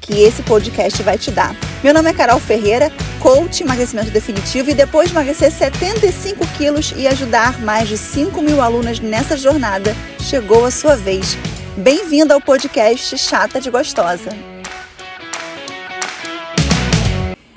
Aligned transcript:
que 0.00 0.22
esse 0.22 0.42
podcast 0.42 1.02
vai 1.02 1.18
te 1.18 1.30
dar. 1.30 1.54
Meu 1.84 1.92
nome 1.92 2.10
é 2.10 2.12
Carol 2.12 2.40
Ferreira, 2.40 2.90
coach 3.20 3.62
emagrecimento 3.62 4.10
definitivo 4.10 4.70
e 4.70 4.74
depois 4.74 5.08
de 5.08 5.14
emagrecer 5.14 5.52
75 5.52 6.46
quilos 6.56 6.92
e 6.96 7.06
ajudar 7.06 7.60
mais 7.60 7.88
de 7.88 7.98
5 7.98 8.40
mil 8.40 8.60
alunas 8.60 8.98
nessa 9.00 9.36
jornada, 9.36 9.94
chegou 10.20 10.64
a 10.64 10.70
sua 10.70 10.96
vez. 10.96 11.36
Bem-vindo 11.76 12.32
ao 12.32 12.40
podcast 12.40 13.16
Chata 13.18 13.60
de 13.60 13.70
Gostosa. 13.70 14.30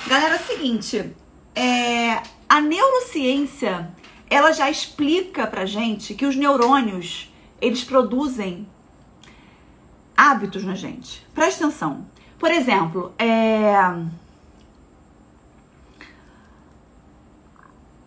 Galera, 0.07 0.35
é 0.35 0.39
o 0.39 0.43
seguinte, 0.45 1.13
é, 1.55 2.21
a 2.47 2.61
neurociência 2.61 3.89
ela 4.29 4.51
já 4.51 4.69
explica 4.69 5.45
pra 5.47 5.65
gente 5.65 6.13
que 6.13 6.25
os 6.25 6.35
neurônios 6.35 7.31
eles 7.61 7.83
produzem 7.83 8.67
hábitos 10.17 10.63
na 10.63 10.75
gente. 10.75 11.25
Presta 11.33 11.65
atenção. 11.65 12.05
Por 12.43 12.51
exemplo, 12.51 13.13
é... 13.17 13.73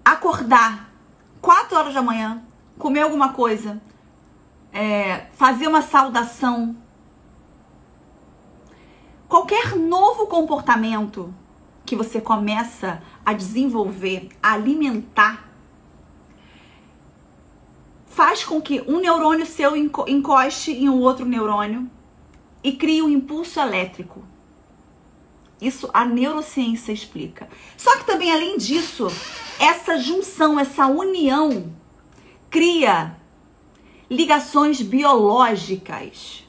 acordar 0.04 0.90
4 1.40 1.78
horas 1.78 1.94
da 1.94 2.02
manhã, 2.02 2.42
comer 2.78 3.00
alguma 3.00 3.32
coisa, 3.32 3.80
é... 4.74 5.20
fazer 5.32 5.66
uma 5.66 5.80
saudação, 5.80 6.76
qualquer 9.26 9.74
novo 9.74 10.26
comportamento 10.26 11.34
que 11.86 11.96
você 11.96 12.20
começa 12.20 13.02
a 13.24 13.32
desenvolver, 13.32 14.28
a 14.42 14.52
alimentar, 14.52 15.48
faz 18.04 18.44
com 18.44 18.60
que 18.60 18.82
um 18.86 19.00
neurônio 19.00 19.46
seu 19.46 19.74
encoste 19.74 20.72
em 20.72 20.90
um 20.90 21.00
outro 21.00 21.24
neurônio 21.24 21.90
e 22.66 22.72
crie 22.72 23.00
um 23.00 23.08
impulso 23.08 23.60
elétrico. 23.60 24.24
Isso 25.60 25.88
a 25.94 26.04
neurociência 26.04 26.90
explica. 26.90 27.48
Só 27.76 27.96
que 27.96 28.04
também, 28.04 28.32
além 28.32 28.58
disso, 28.58 29.06
essa 29.56 29.96
junção, 29.98 30.58
essa 30.58 30.88
união, 30.88 31.72
cria 32.50 33.16
ligações 34.10 34.82
biológicas. 34.82 36.44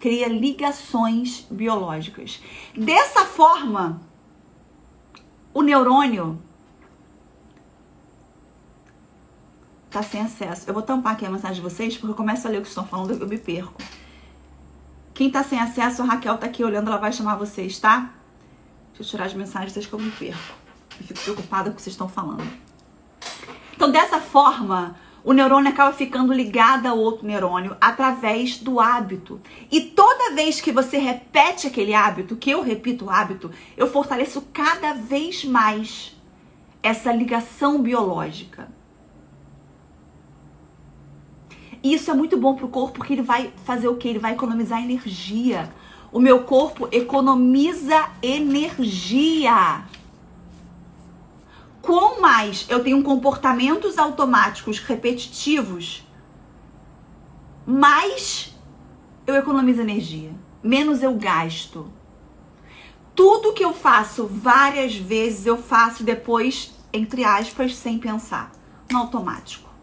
Cria 0.00 0.26
ligações 0.26 1.46
biológicas. 1.50 2.40
Dessa 2.74 3.26
forma, 3.26 4.00
o 5.52 5.60
neurônio 5.60 6.42
tá 9.90 10.02
sem 10.02 10.22
acesso. 10.22 10.64
Eu 10.66 10.72
vou 10.72 10.82
tampar 10.82 11.12
aqui 11.12 11.26
a 11.26 11.30
mensagem 11.30 11.56
de 11.56 11.60
vocês, 11.60 11.94
porque 11.98 12.12
eu 12.12 12.16
começo 12.16 12.48
a 12.48 12.50
ler 12.50 12.60
o 12.60 12.62
que 12.62 12.68
estão 12.68 12.86
falando 12.86 13.14
e 13.14 13.20
eu 13.20 13.28
me 13.28 13.36
perco. 13.36 13.74
Quem 15.14 15.30
tá 15.30 15.44
sem 15.44 15.60
acesso, 15.60 16.02
a 16.02 16.06
Raquel 16.06 16.36
tá 16.36 16.46
aqui 16.46 16.64
olhando, 16.64 16.88
ela 16.88 16.98
vai 16.98 17.12
chamar 17.12 17.36
vocês, 17.36 17.78
tá? 17.78 18.10
Deixa 18.88 19.02
eu 19.02 19.06
tirar 19.06 19.26
as 19.26 19.34
mensagens 19.34 19.72
vocês 19.72 19.86
que 19.86 19.92
eu 19.92 19.98
me 20.00 20.10
perco. 20.10 20.54
Eu 21.00 21.06
fico 21.06 21.20
preocupada 21.20 21.70
com 21.70 21.74
o 21.74 21.76
que 21.76 21.82
vocês 21.82 21.94
estão 21.94 22.08
falando. 22.08 22.44
Então, 23.72 23.92
dessa 23.92 24.20
forma, 24.20 24.96
o 25.22 25.32
neurônio 25.32 25.70
acaba 25.70 25.92
ficando 25.92 26.32
ligado 26.32 26.86
ao 26.86 26.98
outro 26.98 27.26
neurônio 27.26 27.76
através 27.80 28.58
do 28.58 28.80
hábito. 28.80 29.40
E 29.70 29.80
toda 29.80 30.34
vez 30.34 30.60
que 30.60 30.72
você 30.72 30.98
repete 30.98 31.68
aquele 31.68 31.94
hábito, 31.94 32.34
que 32.34 32.50
eu 32.50 32.60
repito 32.60 33.04
o 33.04 33.10
hábito, 33.10 33.52
eu 33.76 33.86
fortaleço 33.86 34.42
cada 34.52 34.94
vez 34.94 35.44
mais 35.44 36.16
essa 36.82 37.12
ligação 37.12 37.80
biológica. 37.80 38.63
E 41.84 41.92
isso 41.92 42.10
é 42.10 42.14
muito 42.14 42.38
bom 42.38 42.54
pro 42.54 42.66
corpo 42.66 42.94
porque 42.94 43.12
ele 43.12 43.20
vai 43.20 43.52
fazer 43.66 43.88
o 43.88 43.96
que? 43.96 44.08
Ele 44.08 44.18
vai 44.18 44.32
economizar 44.32 44.82
energia. 44.82 45.70
O 46.10 46.18
meu 46.18 46.44
corpo 46.44 46.88
economiza 46.90 48.08
energia. 48.22 49.84
Quanto 51.82 52.22
mais 52.22 52.64
eu 52.70 52.82
tenho 52.82 53.02
comportamentos 53.02 53.98
automáticos 53.98 54.78
repetitivos, 54.78 56.02
mais 57.66 58.54
eu 59.26 59.34
economizo 59.34 59.82
energia, 59.82 60.30
menos 60.62 61.02
eu 61.02 61.14
gasto. 61.14 61.92
Tudo 63.14 63.52
que 63.52 63.62
eu 63.62 63.74
faço 63.74 64.26
várias 64.26 64.96
vezes, 64.96 65.44
eu 65.44 65.58
faço 65.58 66.02
depois, 66.02 66.72
entre 66.90 67.24
aspas, 67.24 67.76
sem 67.76 67.98
pensar, 67.98 68.50
no 68.90 69.00
automático. 69.00 69.73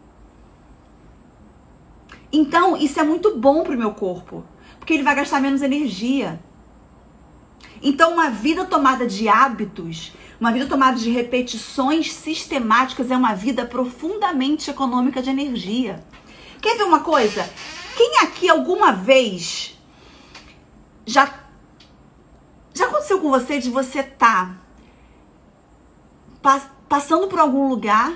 Então, 2.32 2.76
isso 2.76 2.98
é 2.98 3.02
muito 3.02 3.36
bom 3.36 3.62
pro 3.62 3.76
meu 3.76 3.92
corpo, 3.92 4.42
porque 4.78 4.94
ele 4.94 5.02
vai 5.02 5.14
gastar 5.14 5.38
menos 5.38 5.60
energia. 5.60 6.40
Então, 7.82 8.14
uma 8.14 8.30
vida 8.30 8.64
tomada 8.64 9.06
de 9.06 9.28
hábitos, 9.28 10.12
uma 10.40 10.50
vida 10.50 10.66
tomada 10.66 10.96
de 10.96 11.10
repetições 11.10 12.12
sistemáticas 12.12 13.10
é 13.10 13.16
uma 13.16 13.34
vida 13.34 13.66
profundamente 13.66 14.70
econômica 14.70 15.20
de 15.20 15.28
energia. 15.30 16.02
Quer 16.60 16.76
ver 16.76 16.84
uma 16.84 17.00
coisa? 17.00 17.48
Quem 17.96 18.20
aqui 18.20 18.48
alguma 18.48 18.92
vez 18.92 19.78
já 21.04 21.42
já 22.74 22.86
aconteceu 22.86 23.20
com 23.20 23.28
você 23.28 23.58
de 23.58 23.68
você 23.68 24.02
tá 24.02 24.56
passando 26.88 27.28
por 27.28 27.38
algum 27.38 27.68
lugar 27.68 28.14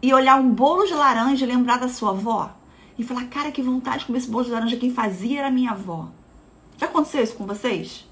e 0.00 0.14
olhar 0.14 0.36
um 0.36 0.50
bolo 0.50 0.86
de 0.86 0.94
laranja 0.94 1.44
e 1.44 1.48
lembrar 1.48 1.78
da 1.78 1.88
sua 1.88 2.10
avó? 2.10 2.61
E 3.02 3.06
falar, 3.06 3.24
cara, 3.26 3.52
que 3.52 3.62
vontade 3.62 4.00
de 4.00 4.06
comer 4.06 4.18
esse 4.18 4.30
bolo 4.30 4.44
de 4.44 4.50
laranja. 4.50 4.76
Quem 4.76 4.92
fazia 4.92 5.40
era 5.40 5.50
minha 5.50 5.72
avó. 5.72 6.08
Já 6.76 6.86
aconteceu 6.86 7.22
isso 7.22 7.36
com 7.36 7.46
vocês? 7.46 8.06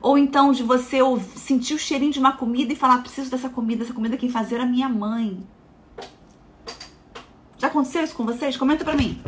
Ou 0.00 0.16
então 0.16 0.52
de 0.52 0.62
você 0.62 0.98
sentir 1.34 1.74
o 1.74 1.78
cheirinho 1.78 2.12
de 2.12 2.18
uma 2.18 2.32
comida 2.32 2.72
e 2.72 2.76
falar, 2.76 3.02
preciso 3.02 3.30
dessa 3.30 3.48
comida, 3.48 3.84
essa 3.84 3.92
comida 3.92 4.16
quem 4.16 4.30
fazia 4.30 4.58
era 4.58 4.66
minha 4.66 4.88
mãe. 4.88 5.44
Já 7.58 7.68
aconteceu 7.68 8.04
isso 8.04 8.14
com 8.14 8.24
vocês? 8.24 8.56
Comenta 8.56 8.84
pra 8.84 8.94
mim. 8.94 9.20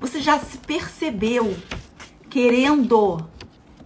Você 0.00 0.20
já 0.20 0.38
se 0.38 0.58
percebeu 0.58 1.56
querendo 2.28 3.26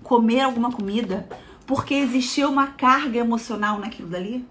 comer 0.02 0.40
alguma 0.40 0.72
comida 0.72 1.28
porque 1.66 1.94
existia 1.94 2.48
uma 2.48 2.68
carga 2.68 3.18
emocional 3.18 3.78
naquilo 3.78 4.08
dali? 4.08 4.46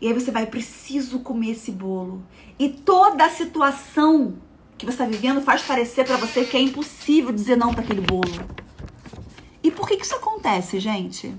E 0.00 0.06
aí 0.06 0.12
você 0.12 0.30
vai, 0.30 0.46
preciso 0.46 1.20
comer 1.20 1.50
esse 1.50 1.72
bolo. 1.72 2.22
E 2.58 2.68
toda 2.68 3.24
a 3.24 3.30
situação 3.30 4.36
que 4.76 4.86
você 4.86 4.92
está 4.92 5.04
vivendo 5.04 5.42
faz 5.42 5.62
parecer 5.62 6.06
para 6.06 6.16
você 6.16 6.44
que 6.44 6.56
é 6.56 6.60
impossível 6.60 7.32
dizer 7.32 7.56
não 7.56 7.72
para 7.72 7.82
aquele 7.82 8.00
bolo. 8.00 8.48
E 9.62 9.70
por 9.70 9.88
que, 9.88 9.96
que 9.96 10.04
isso 10.04 10.14
acontece, 10.14 10.78
gente? 10.78 11.34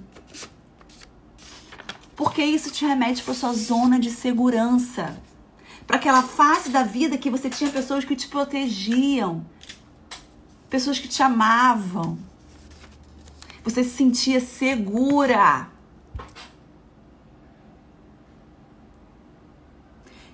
Porque 2.15 2.43
isso 2.43 2.69
te 2.69 2.85
remete 2.85 3.23
para 3.23 3.33
sua 3.33 3.53
zona 3.53 3.97
de 3.97 4.11
segurança. 4.11 5.17
Para 5.87 5.95
aquela 5.95 6.21
fase 6.21 6.69
da 6.69 6.83
vida 6.83 7.17
que 7.17 7.29
você 7.29 7.49
tinha 7.49 7.69
pessoas 7.69 8.03
que 8.03 8.15
te 8.15 8.27
protegiam, 8.27 9.45
pessoas 10.69 10.99
que 10.99 11.07
te 11.07 11.23
amavam. 11.23 12.19
Você 13.63 13.85
se 13.85 13.91
sentia 13.91 14.41
segura. 14.41 15.69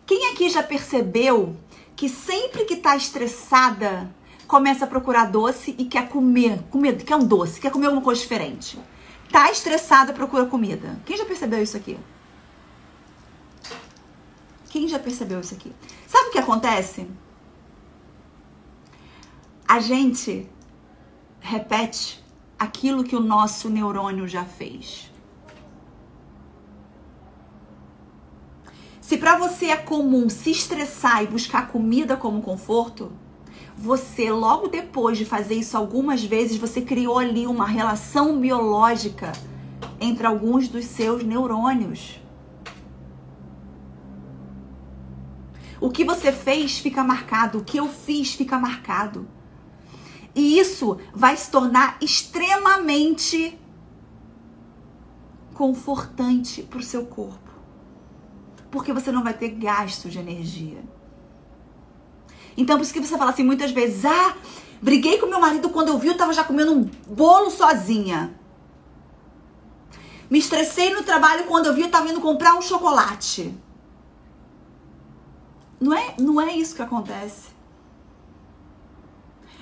Quem 0.06 0.32
aqui 0.32 0.50
já 0.50 0.62
percebeu 0.62 1.56
que 1.96 2.08
sempre 2.08 2.66
que 2.66 2.76
tá 2.76 2.96
estressada, 2.96 4.14
começa 4.48 4.86
a 4.86 4.88
procurar 4.88 5.26
doce 5.26 5.74
e 5.78 5.86
quer 5.86 6.10
comer, 6.10 6.62
comer, 6.70 7.04
quer 7.04 7.16
um 7.16 7.26
doce, 7.26 7.60
quer 7.60 7.72
comer 7.72 7.88
alguma 7.88 8.04
coisa 8.04 8.22
diferente? 8.22 8.78
Tá 9.32 9.52
estressada, 9.52 10.14
procura 10.14 10.46
comida. 10.46 11.00
Quem 11.06 11.18
já 11.18 11.26
percebeu 11.26 11.62
isso 11.62 11.76
aqui? 11.76 11.98
Quem 14.70 14.88
já 14.88 15.00
percebeu 15.00 15.40
isso 15.40 15.54
aqui? 15.56 15.72
Sabe 16.08 16.30
o 16.30 16.32
que 16.32 16.40
acontece? 16.40 17.08
A 19.68 19.80
gente 19.80 20.48
repete 21.40 22.24
aquilo 22.58 23.04
que 23.04 23.16
o 23.16 23.20
nosso 23.20 23.70
neurônio 23.70 24.28
já 24.28 24.46
fez. 24.46 25.12
Se 29.06 29.18
para 29.18 29.38
você 29.38 29.68
é 29.68 29.78
comum 29.78 30.28
se 30.30 30.50
estressar 30.50 31.22
e 31.22 31.28
buscar 31.28 31.68
comida 31.68 32.18
como 32.18 32.42
conforto, 32.42 33.12
Você, 33.78 34.32
logo 34.32 34.68
depois 34.68 35.16
de 35.16 35.26
fazer 35.26 35.56
isso 35.56 35.78
algumas 35.78 36.24
vezes, 36.24 36.58
você 36.58 36.82
criou 36.82 37.20
ali 37.20 37.46
uma 37.46 37.68
relação 37.68 38.40
biológica 38.40 39.32
entre 40.00 40.26
alguns 40.26 40.68
dos 40.68 40.86
seus 40.86 41.24
neurônios. 41.24 42.20
O 45.80 45.92
que 45.92 46.04
você 46.04 46.32
fez 46.32 46.80
fica 46.80 47.04
marcado, 47.04 47.60
o 47.60 47.64
que 47.64 47.78
eu 47.78 47.88
fiz 47.88 48.34
fica 48.34 48.58
marcado. 48.58 49.28
E 50.34 50.58
isso 50.58 50.98
vai 51.14 51.38
se 51.38 51.52
tornar 51.52 51.98
extremamente 52.02 53.60
confortante 55.54 56.64
para 56.64 56.80
o 56.80 56.84
seu 56.84 57.06
corpo. 57.06 57.45
Porque 58.76 58.92
você 58.92 59.10
não 59.10 59.24
vai 59.24 59.34
ter 59.34 59.52
gasto 59.52 60.10
de 60.10 60.20
energia. 60.20 60.84
Então, 62.58 62.76
por 62.76 62.84
isso 62.84 62.92
que 62.92 63.00
você 63.00 63.18
fala 63.18 63.32
assim 63.32 63.42
muitas 63.42 63.72
vezes: 63.72 64.04
ah, 64.04 64.36
briguei 64.82 65.18
com 65.18 65.28
meu 65.28 65.40
marido 65.40 65.70
quando 65.70 65.88
eu 65.88 65.98
vi, 65.98 66.10
eu 66.10 66.18
tava 66.18 66.34
já 66.34 66.44
comendo 66.44 66.74
um 66.74 66.84
bolo 67.08 67.50
sozinha. 67.50 68.38
Me 70.30 70.40
estressei 70.40 70.94
no 70.94 71.04
trabalho 71.04 71.46
quando 71.46 71.68
eu 71.68 71.74
vi, 71.74 71.84
eu 71.84 71.90
tava 71.90 72.10
indo 72.10 72.20
comprar 72.20 72.54
um 72.56 72.62
chocolate. 72.62 73.58
Não 75.80 75.94
é, 75.94 76.16
não 76.20 76.42
é 76.42 76.54
isso 76.54 76.76
que 76.76 76.82
acontece. 76.82 77.52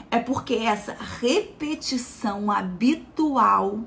É 0.10 0.18
porque 0.18 0.56
essa 0.56 0.98
repetição 1.22 2.50
habitual 2.50 3.82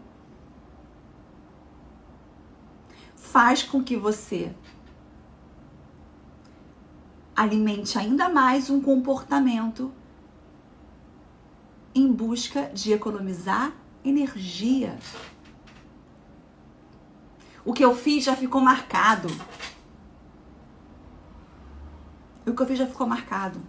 faz 3.16 3.64
com 3.64 3.82
que 3.82 3.96
você 3.96 4.54
alimente 7.36 7.98
ainda 7.98 8.28
mais 8.28 8.70
um 8.70 8.80
comportamento 8.80 9.92
em 11.94 12.10
busca 12.10 12.70
de 12.72 12.92
economizar 12.92 13.72
energia. 14.04 14.98
O 17.64 17.72
que 17.72 17.84
eu 17.84 17.94
fiz 17.94 18.24
já 18.24 18.34
ficou 18.34 18.60
marcado. 18.60 19.28
O 22.46 22.54
que 22.54 22.62
eu 22.62 22.66
fiz 22.66 22.78
já 22.78 22.86
ficou 22.86 23.06
marcado. 23.06 23.60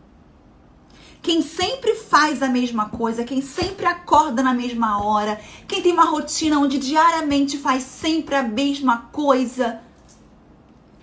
Quem 1.21 1.41
sempre 1.41 1.95
faz 1.95 2.41
a 2.41 2.47
mesma 2.47 2.89
coisa, 2.89 3.23
quem 3.23 3.41
sempre 3.41 3.85
acorda 3.85 4.43
na 4.43 4.53
mesma 4.53 5.03
hora, 5.03 5.41
quem 5.67 5.81
tem 5.81 5.91
uma 5.91 6.05
rotina 6.05 6.59
onde 6.59 6.77
diariamente 6.77 7.57
faz 7.57 7.83
sempre 7.83 8.35
a 8.35 8.43
mesma 8.43 9.09
coisa, 9.11 9.81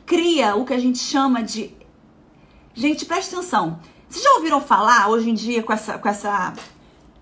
cria 0.07 0.55
o 0.55 0.65
que 0.65 0.73
a 0.73 0.79
gente 0.79 0.99
chama 0.99 1.43
de. 1.43 1.75
Gente, 2.77 3.07
presta 3.07 3.37
atenção. 3.37 3.79
Vocês 4.09 4.25
já 4.25 4.33
ouviram 4.33 4.61
falar 4.61 5.09
hoje 5.09 5.31
em 5.31 5.35
dia 5.35 5.63
com 5.63 5.73
essa, 5.73 5.97
com 5.97 6.09
essa 6.09 6.53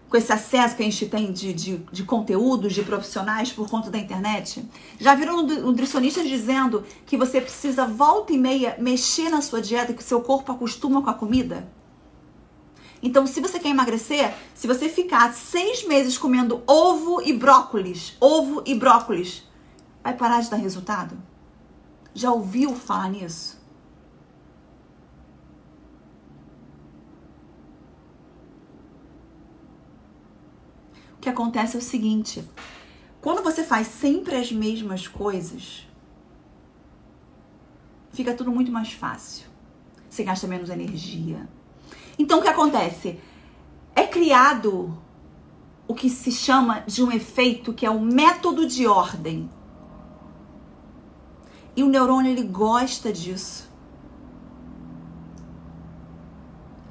com 0.08 0.16
esse 0.16 0.32
acesso 0.32 0.76
que 0.76 0.82
a 0.82 0.84
gente 0.84 1.06
tem 1.06 1.32
de, 1.32 1.54
de, 1.54 1.76
de 1.90 2.04
conteúdos, 2.04 2.74
de 2.74 2.82
profissionais 2.82 3.52
por 3.52 3.68
conta 3.68 3.90
da 3.90 3.98
internet? 3.98 4.66
Já 4.98 5.14
viram 5.14 5.42
nutricionistas 5.42 6.26
dizendo 6.26 6.84
que 7.06 7.18
você 7.18 7.40
precisa 7.40 7.86
volta 7.86 8.32
e 8.32 8.38
meia 8.38 8.76
mexer 8.78 9.28
na 9.28 9.42
sua 9.42 9.60
dieta, 9.60 9.92
que 9.92 10.02
o 10.02 10.04
seu 10.04 10.22
corpo 10.22 10.52
acostuma 10.52 11.02
com 11.02 11.10
a 11.10 11.14
comida? 11.14 11.70
Então, 13.02 13.26
se 13.26 13.40
você 13.40 13.58
quer 13.58 13.70
emagrecer, 13.70 14.34
se 14.54 14.66
você 14.66 14.88
ficar 14.88 15.32
seis 15.34 15.86
meses 15.86 16.16
comendo 16.16 16.62
ovo 16.66 17.20
e 17.22 17.32
brócolis, 17.32 18.16
ovo 18.20 18.62
e 18.66 18.74
brócolis, 18.74 19.42
vai 20.02 20.14
parar 20.14 20.40
de 20.40 20.50
dar 20.50 20.56
resultado? 20.56 21.16
Já 22.14 22.30
ouviu 22.30 22.74
falar 22.74 23.10
nisso? 23.10 23.61
Que 31.22 31.28
acontece 31.28 31.76
é 31.76 31.78
o 31.78 31.82
seguinte: 31.82 32.44
quando 33.20 33.42
você 33.42 33.62
faz 33.62 33.86
sempre 33.86 34.34
as 34.34 34.50
mesmas 34.50 35.06
coisas, 35.06 35.86
fica 38.12 38.34
tudo 38.34 38.50
muito 38.50 38.72
mais 38.72 38.92
fácil. 38.92 39.46
Você 40.10 40.24
gasta 40.24 40.46
menos 40.46 40.68
energia. 40.68 41.48
Então 42.18 42.40
o 42.40 42.42
que 42.42 42.48
acontece? 42.48 43.18
É 43.94 44.04
criado 44.06 44.98
o 45.86 45.94
que 45.94 46.10
se 46.10 46.32
chama 46.32 46.80
de 46.80 47.02
um 47.02 47.10
efeito 47.10 47.72
que 47.72 47.86
é 47.86 47.90
o 47.90 48.00
método 48.00 48.66
de 48.66 48.86
ordem. 48.86 49.48
E 51.76 51.82
o 51.82 51.88
neurônio 51.88 52.32
ele 52.32 52.42
gosta 52.42 53.12
disso. 53.12 53.71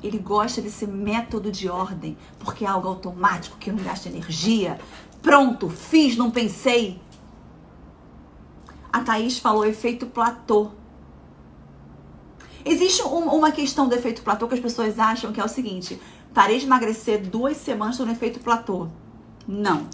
Ele 0.03 0.17
gosta 0.17 0.61
desse 0.61 0.87
método 0.87 1.51
de 1.51 1.69
ordem, 1.69 2.17
porque 2.39 2.65
é 2.65 2.67
algo 2.67 2.87
automático, 2.87 3.57
que 3.57 3.71
não 3.71 3.83
gasta 3.83 4.09
energia. 4.09 4.79
Pronto, 5.21 5.69
fiz, 5.69 6.17
não 6.17 6.31
pensei. 6.31 6.99
A 8.91 9.01
Thaís 9.01 9.37
falou 9.37 9.65
efeito 9.65 10.05
platô. 10.07 10.71
Existe 12.65 13.03
um, 13.03 13.29
uma 13.29 13.51
questão 13.51 13.87
do 13.87 13.95
efeito 13.95 14.21
platô 14.21 14.47
que 14.47 14.55
as 14.55 14.59
pessoas 14.59 14.99
acham 14.99 15.31
que 15.31 15.39
é 15.39 15.43
o 15.43 15.47
seguinte: 15.47 15.99
parei 16.33 16.59
de 16.59 16.65
emagrecer 16.65 17.27
duas 17.27 17.57
semanas, 17.57 17.97
no 17.99 18.11
efeito 18.11 18.39
platô. 18.39 18.87
Não. 19.47 19.87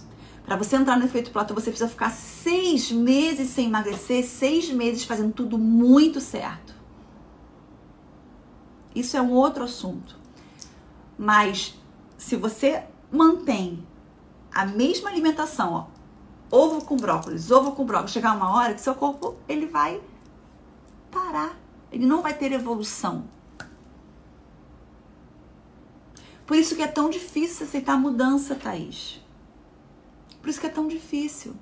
Para 0.46 0.56
você 0.56 0.78
entrar 0.78 0.98
no 0.98 1.06
efeito 1.06 1.32
platô, 1.32 1.54
você 1.54 1.70
precisa 1.70 1.90
ficar 1.90 2.10
seis 2.10 2.90
meses 2.90 3.50
sem 3.50 3.68
emagrecer, 3.68 4.26
seis 4.26 4.70
meses 4.70 5.04
fazendo 5.04 5.34
tudo 5.34 5.58
muito 5.58 6.22
certo. 6.22 6.67
Isso 8.98 9.16
é 9.16 9.22
um 9.22 9.32
outro 9.32 9.64
assunto. 9.64 10.18
Mas 11.16 11.80
se 12.18 12.36
você 12.36 12.84
mantém 13.12 13.86
a 14.52 14.66
mesma 14.66 15.12
alimentação, 15.12 15.72
ó, 15.72 15.86
ovo 16.50 16.84
com 16.84 16.98
brócolis, 16.98 17.52
ovo 17.52 17.74
com 17.74 17.86
brócolis, 17.86 18.12
chegar 18.12 18.36
uma 18.36 18.56
hora 18.56 18.74
que 18.74 18.82
seu 18.82 18.96
corpo 18.96 19.36
ele 19.48 19.68
vai 19.68 20.02
parar, 21.12 21.56
ele 21.92 22.08
não 22.08 22.24
vai 22.24 22.34
ter 22.34 22.52
evolução. 22.52 23.26
Por 26.48 26.58
isso 26.58 26.76
que 26.76 26.82
é 26.82 26.88
tão 26.88 27.08
difícil 27.08 27.68
aceitar 27.68 27.94
a 27.94 27.98
mudança, 27.98 28.56
Thaís. 28.56 29.22
Por 30.42 30.50
isso 30.50 30.60
que 30.60 30.66
é 30.66 30.72
tão 30.72 30.88
difícil. 30.88 31.56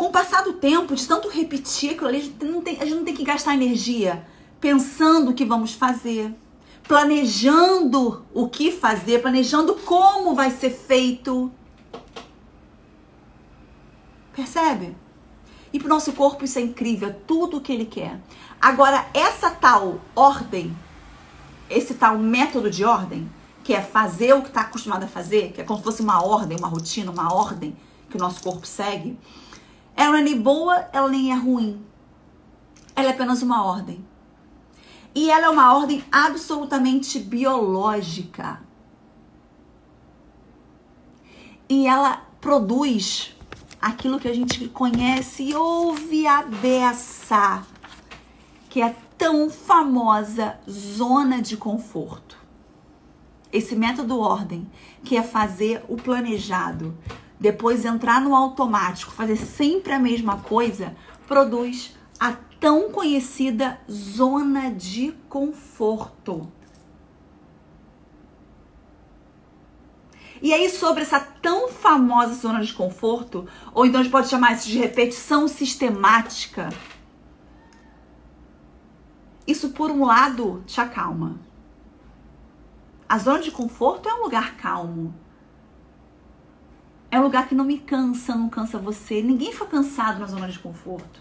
Com 0.00 0.06
o 0.06 0.10
passar 0.10 0.42
do 0.42 0.54
tempo, 0.54 0.94
de 0.94 1.06
tanto 1.06 1.28
repetir 1.28 1.90
aquilo 1.90 2.08
ali, 2.08 2.16
a 2.16 2.22
gente 2.22 2.42
não 2.46 2.62
tem, 2.62 2.74
gente 2.76 2.94
não 2.94 3.04
tem 3.04 3.14
que 3.14 3.22
gastar 3.22 3.52
energia 3.52 4.24
pensando 4.58 5.30
o 5.30 5.34
que 5.34 5.44
vamos 5.44 5.74
fazer, 5.74 6.34
planejando 6.84 8.24
o 8.32 8.48
que 8.48 8.72
fazer, 8.72 9.20
planejando 9.20 9.74
como 9.74 10.34
vai 10.34 10.50
ser 10.50 10.70
feito. 10.70 11.52
Percebe? 14.34 14.96
E 15.70 15.78
para 15.78 15.84
o 15.84 15.90
nosso 15.90 16.14
corpo 16.14 16.46
isso 16.46 16.58
é 16.58 16.62
incrível, 16.62 17.10
é 17.10 17.12
tudo 17.12 17.58
o 17.58 17.60
que 17.60 17.70
ele 17.70 17.84
quer. 17.84 18.18
Agora, 18.58 19.06
essa 19.12 19.50
tal 19.50 20.00
ordem, 20.16 20.74
esse 21.68 21.92
tal 21.92 22.16
método 22.16 22.70
de 22.70 22.86
ordem, 22.86 23.30
que 23.62 23.74
é 23.74 23.82
fazer 23.82 24.32
o 24.32 24.40
que 24.40 24.48
está 24.48 24.62
acostumado 24.62 25.02
a 25.02 25.08
fazer, 25.08 25.52
que 25.52 25.60
é 25.60 25.64
como 25.64 25.80
se 25.80 25.84
fosse 25.84 26.00
uma 26.00 26.24
ordem, 26.24 26.56
uma 26.56 26.68
rotina, 26.68 27.12
uma 27.12 27.34
ordem 27.34 27.76
que 28.08 28.16
o 28.16 28.18
nosso 28.18 28.42
corpo 28.42 28.66
segue, 28.66 29.18
ela 29.96 30.20
é 30.20 30.22
nem 30.22 30.40
boa, 30.40 30.88
ela 30.92 31.08
nem 31.08 31.32
é 31.32 31.34
ruim. 31.34 31.84
Ela 32.94 33.08
é 33.08 33.10
apenas 33.10 33.42
uma 33.42 33.64
ordem. 33.64 34.04
E 35.14 35.30
ela 35.30 35.46
é 35.46 35.48
uma 35.50 35.74
ordem 35.74 36.04
absolutamente 36.10 37.18
biológica. 37.18 38.60
E 41.68 41.86
ela 41.86 42.22
produz 42.40 43.36
aquilo 43.80 44.20
que 44.20 44.28
a 44.28 44.34
gente 44.34 44.68
conhece 44.68 45.44
e 45.44 45.54
ouve 45.54 46.26
a 46.26 46.42
beça, 46.42 47.64
que 48.68 48.82
é 48.82 48.94
tão 49.16 49.50
famosa 49.50 50.58
zona 50.68 51.40
de 51.40 51.56
conforto. 51.56 52.38
Esse 53.52 53.74
método 53.74 54.18
ordem, 54.18 54.70
que 55.04 55.16
é 55.16 55.22
fazer 55.22 55.84
o 55.88 55.96
planejado, 55.96 56.96
depois 57.40 57.86
entrar 57.86 58.20
no 58.20 58.34
automático, 58.34 59.12
fazer 59.12 59.36
sempre 59.36 59.94
a 59.94 59.98
mesma 59.98 60.36
coisa, 60.36 60.94
produz 61.26 61.96
a 62.18 62.32
tão 62.60 62.92
conhecida 62.92 63.80
zona 63.90 64.70
de 64.70 65.12
conforto. 65.26 66.52
E 70.42 70.52
aí, 70.52 70.68
sobre 70.70 71.02
essa 71.02 71.20
tão 71.20 71.68
famosa 71.68 72.34
zona 72.34 72.62
de 72.62 72.72
conforto, 72.72 73.46
ou 73.74 73.86
então 73.86 74.00
a 74.00 74.02
gente 74.02 74.12
pode 74.12 74.28
chamar 74.28 74.52
isso 74.52 74.68
de 74.68 74.78
repetição 74.78 75.48
sistemática, 75.48 76.70
isso 79.46 79.70
por 79.70 79.90
um 79.90 80.04
lado 80.04 80.62
te 80.66 80.80
acalma. 80.80 81.38
A 83.08 83.18
zona 83.18 83.40
de 83.40 83.50
conforto 83.50 84.08
é 84.08 84.14
um 84.14 84.22
lugar 84.22 84.56
calmo. 84.56 85.14
É 87.10 87.18
um 87.18 87.24
lugar 87.24 87.48
que 87.48 87.54
não 87.54 87.64
me 87.64 87.78
cansa, 87.78 88.34
não 88.34 88.48
cansa 88.48 88.78
você. 88.78 89.20
Ninguém 89.22 89.52
fica 89.52 89.66
cansado 89.66 90.20
na 90.20 90.26
zona 90.26 90.48
de 90.48 90.58
conforto. 90.58 91.20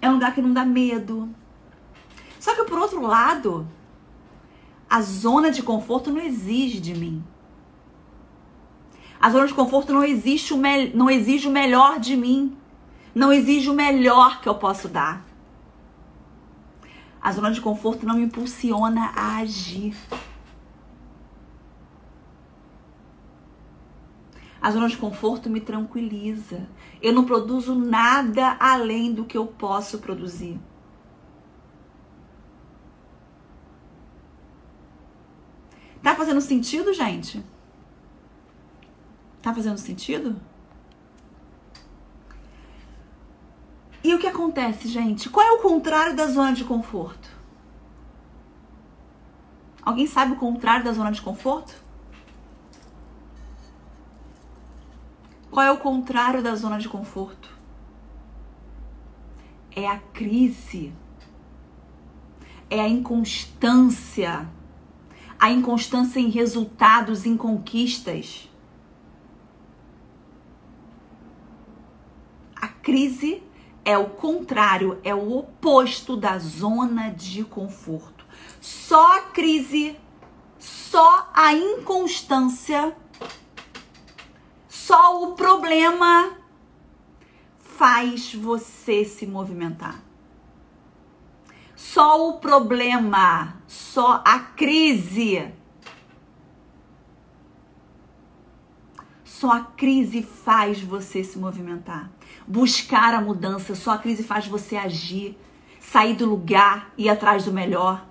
É 0.00 0.08
um 0.08 0.14
lugar 0.14 0.34
que 0.34 0.40
não 0.42 0.52
dá 0.52 0.64
medo. 0.64 1.28
Só 2.38 2.54
que 2.54 2.64
por 2.64 2.78
outro 2.78 3.00
lado, 3.00 3.66
A 4.88 5.02
zona 5.02 5.50
de 5.50 5.62
conforto 5.62 6.12
não 6.12 6.20
exige 6.20 6.80
de 6.80 6.94
mim. 6.94 7.24
A 9.20 9.30
zona 9.30 9.46
de 9.46 9.54
conforto 9.54 9.92
não, 9.92 10.04
existe 10.04 10.54
o 10.54 10.56
não 10.94 11.10
exige 11.10 11.48
o 11.48 11.50
melhor 11.50 11.98
de 11.98 12.16
mim. 12.16 12.56
Não 13.14 13.32
exige 13.32 13.68
o 13.68 13.74
melhor 13.74 14.40
que 14.40 14.48
eu 14.48 14.54
posso 14.54 14.88
dar. 14.88 15.24
A 17.20 17.32
zona 17.32 17.50
de 17.50 17.60
conforto 17.60 18.06
não 18.06 18.14
me 18.14 18.22
impulsiona 18.22 19.10
a 19.16 19.38
agir. 19.38 19.96
A 24.60 24.70
zona 24.70 24.88
de 24.88 24.96
conforto 24.96 25.50
me 25.50 25.60
tranquiliza. 25.60 26.68
Eu 27.00 27.12
não 27.12 27.24
produzo 27.24 27.74
nada 27.74 28.56
além 28.58 29.12
do 29.12 29.24
que 29.24 29.36
eu 29.36 29.46
posso 29.46 29.98
produzir. 29.98 30.58
Tá 36.02 36.14
fazendo 36.14 36.40
sentido, 36.40 36.92
gente? 36.92 37.44
Tá 39.42 39.52
fazendo 39.52 39.78
sentido? 39.78 40.36
E 44.02 44.14
o 44.14 44.18
que 44.20 44.26
acontece, 44.28 44.86
gente? 44.86 45.28
Qual 45.28 45.44
é 45.44 45.50
o 45.50 45.58
contrário 45.58 46.14
da 46.14 46.28
zona 46.28 46.52
de 46.52 46.62
conforto? 46.62 47.28
Alguém 49.82 50.06
sabe 50.06 50.32
o 50.32 50.36
contrário 50.36 50.84
da 50.84 50.92
zona 50.92 51.10
de 51.10 51.20
conforto? 51.20 51.74
Qual 55.56 55.64
é 55.64 55.72
o 55.72 55.78
contrário 55.78 56.42
da 56.42 56.54
zona 56.54 56.78
de 56.78 56.86
conforto? 56.86 57.48
É 59.74 59.88
a 59.88 59.96
crise. 59.96 60.92
É 62.68 62.78
a 62.78 62.86
inconstância. 62.86 64.46
A 65.40 65.50
inconstância 65.50 66.20
em 66.20 66.28
resultados, 66.28 67.24
em 67.24 67.38
conquistas. 67.38 68.50
A 72.54 72.68
crise 72.68 73.42
é 73.82 73.96
o 73.96 74.10
contrário, 74.10 75.00
é 75.02 75.14
o 75.14 75.38
oposto 75.38 76.18
da 76.18 76.38
zona 76.38 77.08
de 77.08 77.42
conforto. 77.44 78.26
Só 78.60 79.16
a 79.16 79.22
crise, 79.22 79.98
só 80.58 81.30
a 81.32 81.54
inconstância, 81.54 82.94
só 84.86 85.20
o 85.24 85.34
problema 85.34 86.36
faz 87.58 88.32
você 88.32 89.04
se 89.04 89.26
movimentar. 89.26 90.00
Só 91.74 92.28
o 92.28 92.34
problema, 92.34 93.56
só 93.66 94.22
a 94.24 94.38
crise. 94.38 95.52
Só 99.24 99.50
a 99.50 99.60
crise 99.64 100.22
faz 100.22 100.80
você 100.80 101.24
se 101.24 101.36
movimentar 101.36 102.10
buscar 102.46 103.12
a 103.12 103.20
mudança. 103.20 103.74
Só 103.74 103.90
a 103.90 103.98
crise 103.98 104.22
faz 104.22 104.46
você 104.46 104.76
agir, 104.76 105.36
sair 105.80 106.14
do 106.14 106.26
lugar 106.26 106.92
e 106.96 107.06
ir 107.06 107.08
atrás 107.08 107.44
do 107.44 107.52
melhor. 107.52 108.06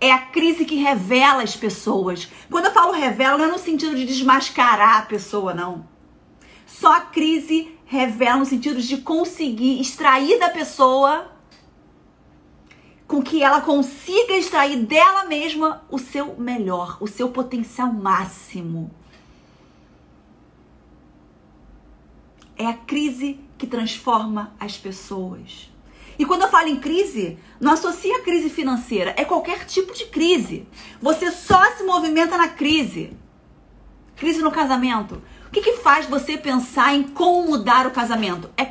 É 0.00 0.10
a 0.10 0.18
crise 0.18 0.64
que 0.64 0.76
revela 0.76 1.42
as 1.42 1.54
pessoas. 1.54 2.26
Quando 2.50 2.66
eu 2.66 2.72
falo 2.72 2.92
revela, 2.92 3.36
não 3.36 3.44
é 3.44 3.48
no 3.48 3.58
sentido 3.58 3.94
de 3.94 4.06
desmascarar 4.06 4.98
a 4.98 5.02
pessoa, 5.02 5.52
não. 5.52 5.95
Só 6.66 6.92
a 6.92 7.00
crise 7.00 7.78
revela 7.86 8.38
no 8.38 8.44
sentido 8.44 8.82
de 8.82 8.98
conseguir 8.98 9.80
extrair 9.80 10.38
da 10.40 10.50
pessoa 10.50 11.30
com 13.06 13.22
que 13.22 13.40
ela 13.40 13.60
consiga 13.60 14.36
extrair 14.36 14.84
dela 14.84 15.24
mesma 15.26 15.84
o 15.88 15.96
seu 15.96 16.34
melhor, 16.36 16.98
o 17.00 17.06
seu 17.06 17.28
potencial 17.28 17.92
máximo. 17.92 18.90
É 22.56 22.66
a 22.66 22.74
crise 22.74 23.38
que 23.56 23.66
transforma 23.66 24.52
as 24.58 24.76
pessoas. 24.76 25.70
E 26.18 26.24
quando 26.24 26.42
eu 26.42 26.48
falo 26.48 26.68
em 26.68 26.80
crise, 26.80 27.38
não 27.60 27.72
associa 27.72 28.16
a 28.16 28.22
crise 28.22 28.48
financeira, 28.48 29.14
é 29.16 29.24
qualquer 29.24 29.66
tipo 29.66 29.92
de 29.92 30.06
crise. 30.06 30.66
Você 31.00 31.30
só 31.30 31.62
se 31.76 31.84
movimenta 31.84 32.36
na 32.36 32.48
crise. 32.48 33.16
Crise 34.16 34.40
no 34.40 34.50
casamento. 34.50 35.22
O 35.46 35.50
que, 35.50 35.60
que 35.62 35.74
faz 35.74 36.06
você 36.06 36.36
pensar 36.36 36.94
em 36.94 37.04
como 37.04 37.46
mudar 37.46 37.86
o 37.86 37.90
casamento? 37.90 38.50
É, 38.56 38.62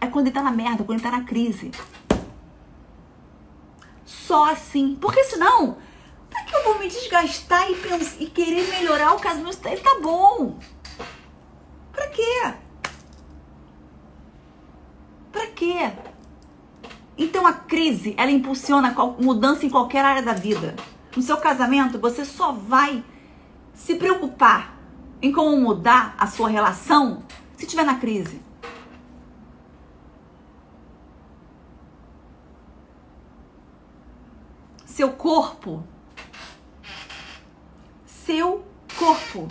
é 0.00 0.06
quando 0.06 0.26
ele 0.26 0.34
tá 0.34 0.42
na 0.42 0.50
merda, 0.50 0.84
quando 0.84 0.98
ele 0.98 1.08
tá 1.08 1.10
na 1.10 1.24
crise. 1.24 1.70
Só 4.04 4.50
assim. 4.50 4.96
Porque 5.00 5.24
senão, 5.24 5.78
pra 6.28 6.42
que 6.42 6.54
eu 6.54 6.64
vou 6.64 6.78
me 6.78 6.88
desgastar 6.88 7.70
e, 7.70 7.74
pensar, 7.76 8.20
e 8.20 8.26
querer 8.26 8.68
melhorar 8.68 9.14
o 9.14 9.20
casamento? 9.20 9.66
Ele 9.66 9.80
tá 9.80 9.98
bom. 10.00 10.58
Pra 11.92 12.08
quê? 12.08 12.54
Para 15.30 15.46
quê? 15.48 15.92
Então 17.16 17.46
a 17.46 17.52
crise, 17.52 18.14
ela 18.16 18.30
impulsiona 18.30 18.94
mudança 19.20 19.64
em 19.64 19.70
qualquer 19.70 20.04
área 20.04 20.22
da 20.22 20.32
vida. 20.32 20.74
No 21.14 21.22
seu 21.22 21.36
casamento, 21.36 21.98
você 21.98 22.24
só 22.24 22.50
vai 22.50 23.04
se 23.72 23.94
preocupar 23.94 24.73
em 25.24 25.32
como 25.32 25.56
mudar 25.56 26.14
a 26.18 26.26
sua 26.26 26.50
relação 26.50 27.22
se 27.56 27.66
tiver 27.66 27.82
na 27.82 27.98
crise. 27.98 28.42
Seu 34.84 35.12
corpo, 35.12 35.82
seu 38.04 38.66
corpo 38.98 39.48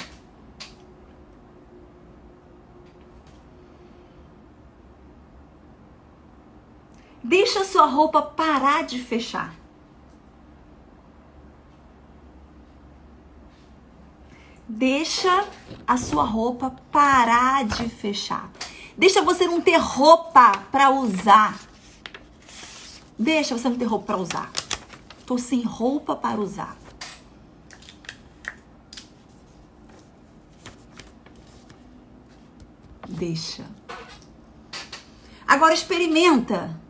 Deixa 7.23 7.63
sua 7.63 7.85
roupa 7.87 8.21
parar 8.21 8.83
de 8.83 8.99
fechar. 8.99 9.62
Deixa 14.75 15.47
a 15.85 15.97
sua 15.97 16.23
roupa 16.23 16.75
parar 16.91 17.63
de 17.63 17.87
fechar. 17.87 18.51
Deixa 18.97 19.21
você 19.21 19.45
não 19.45 19.61
ter 19.61 19.77
roupa 19.77 20.51
para 20.71 20.89
usar. 20.89 21.59
Deixa 23.17 23.55
você 23.55 23.69
não 23.69 23.77
ter 23.77 23.85
roupa 23.85 24.07
para 24.07 24.17
usar. 24.17 24.51
Tô 25.27 25.37
sem 25.37 25.61
roupa 25.61 26.15
para 26.15 26.41
usar. 26.41 26.75
Deixa. 33.07 33.65
Agora 35.47 35.75
experimenta 35.75 36.81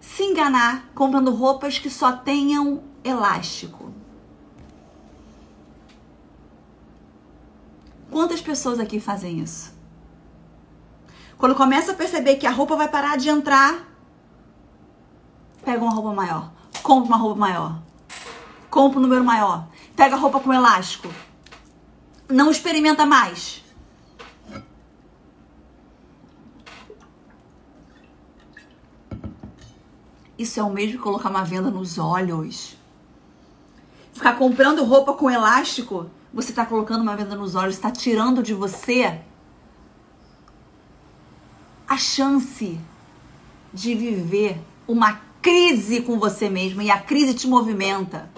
se 0.00 0.24
enganar 0.24 0.90
comprando 0.96 1.30
roupas 1.30 1.78
que 1.78 1.88
só 1.88 2.10
tenham 2.10 2.82
elástico. 3.04 3.95
Quantas 8.10 8.40
pessoas 8.40 8.78
aqui 8.78 9.00
fazem 9.00 9.40
isso? 9.40 9.74
Quando 11.36 11.54
começa 11.54 11.92
a 11.92 11.94
perceber 11.94 12.36
que 12.36 12.46
a 12.46 12.50
roupa 12.50 12.76
vai 12.76 12.88
parar 12.88 13.16
de 13.18 13.28
entrar, 13.28 13.86
pega 15.64 15.82
uma 15.82 15.92
roupa 15.92 16.14
maior, 16.14 16.52
compra 16.82 17.08
uma 17.08 17.16
roupa 17.16 17.38
maior, 17.38 17.82
compra 18.70 18.98
um 18.98 19.02
número 19.02 19.24
maior, 19.24 19.68
pega 19.94 20.14
a 20.14 20.18
roupa 20.18 20.40
com 20.40 20.52
elástico, 20.52 21.08
não 22.28 22.50
experimenta 22.50 23.04
mais. 23.04 23.62
Isso 30.38 30.60
é 30.60 30.62
o 30.62 30.70
mesmo 30.70 30.98
que 30.98 31.02
colocar 31.02 31.30
uma 31.30 31.44
venda 31.44 31.70
nos 31.70 31.98
olhos. 31.98 32.76
Ficar 34.12 34.34
comprando 34.34 34.84
roupa 34.84 35.14
com 35.14 35.30
elástico, 35.30 36.10
você 36.36 36.50
está 36.50 36.66
colocando 36.66 37.00
uma 37.00 37.16
venda 37.16 37.34
nos 37.34 37.54
olhos, 37.54 37.76
está 37.76 37.90
tirando 37.90 38.42
de 38.42 38.52
você 38.52 39.18
a 41.88 41.96
chance 41.96 42.78
de 43.72 43.94
viver 43.94 44.60
uma 44.86 45.18
crise 45.40 46.02
com 46.02 46.18
você 46.18 46.50
mesmo 46.50 46.82
e 46.82 46.90
a 46.90 47.00
crise 47.00 47.32
te 47.32 47.46
movimenta. 47.46 48.28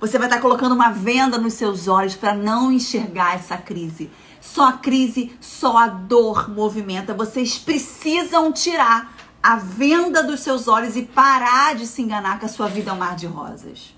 Você 0.00 0.16
vai 0.16 0.28
estar 0.28 0.36
tá 0.36 0.42
colocando 0.42 0.74
uma 0.74 0.88
venda 0.88 1.36
nos 1.36 1.52
seus 1.52 1.88
olhos 1.88 2.14
para 2.14 2.34
não 2.34 2.72
enxergar 2.72 3.34
essa 3.34 3.58
crise. 3.58 4.10
Só 4.40 4.70
a 4.70 4.72
crise, 4.72 5.36
só 5.42 5.76
a 5.76 5.88
dor 5.88 6.48
movimenta. 6.48 7.12
Vocês 7.12 7.58
precisam 7.58 8.50
tirar 8.50 9.14
a 9.42 9.56
venda 9.56 10.22
dos 10.22 10.40
seus 10.40 10.68
olhos 10.68 10.96
e 10.96 11.02
parar 11.02 11.74
de 11.74 11.86
se 11.86 12.00
enganar 12.00 12.38
que 12.38 12.46
a 12.46 12.48
sua 12.48 12.66
vida 12.66 12.92
é 12.92 12.94
um 12.94 12.98
mar 12.98 13.14
de 13.14 13.26
rosas. 13.26 13.95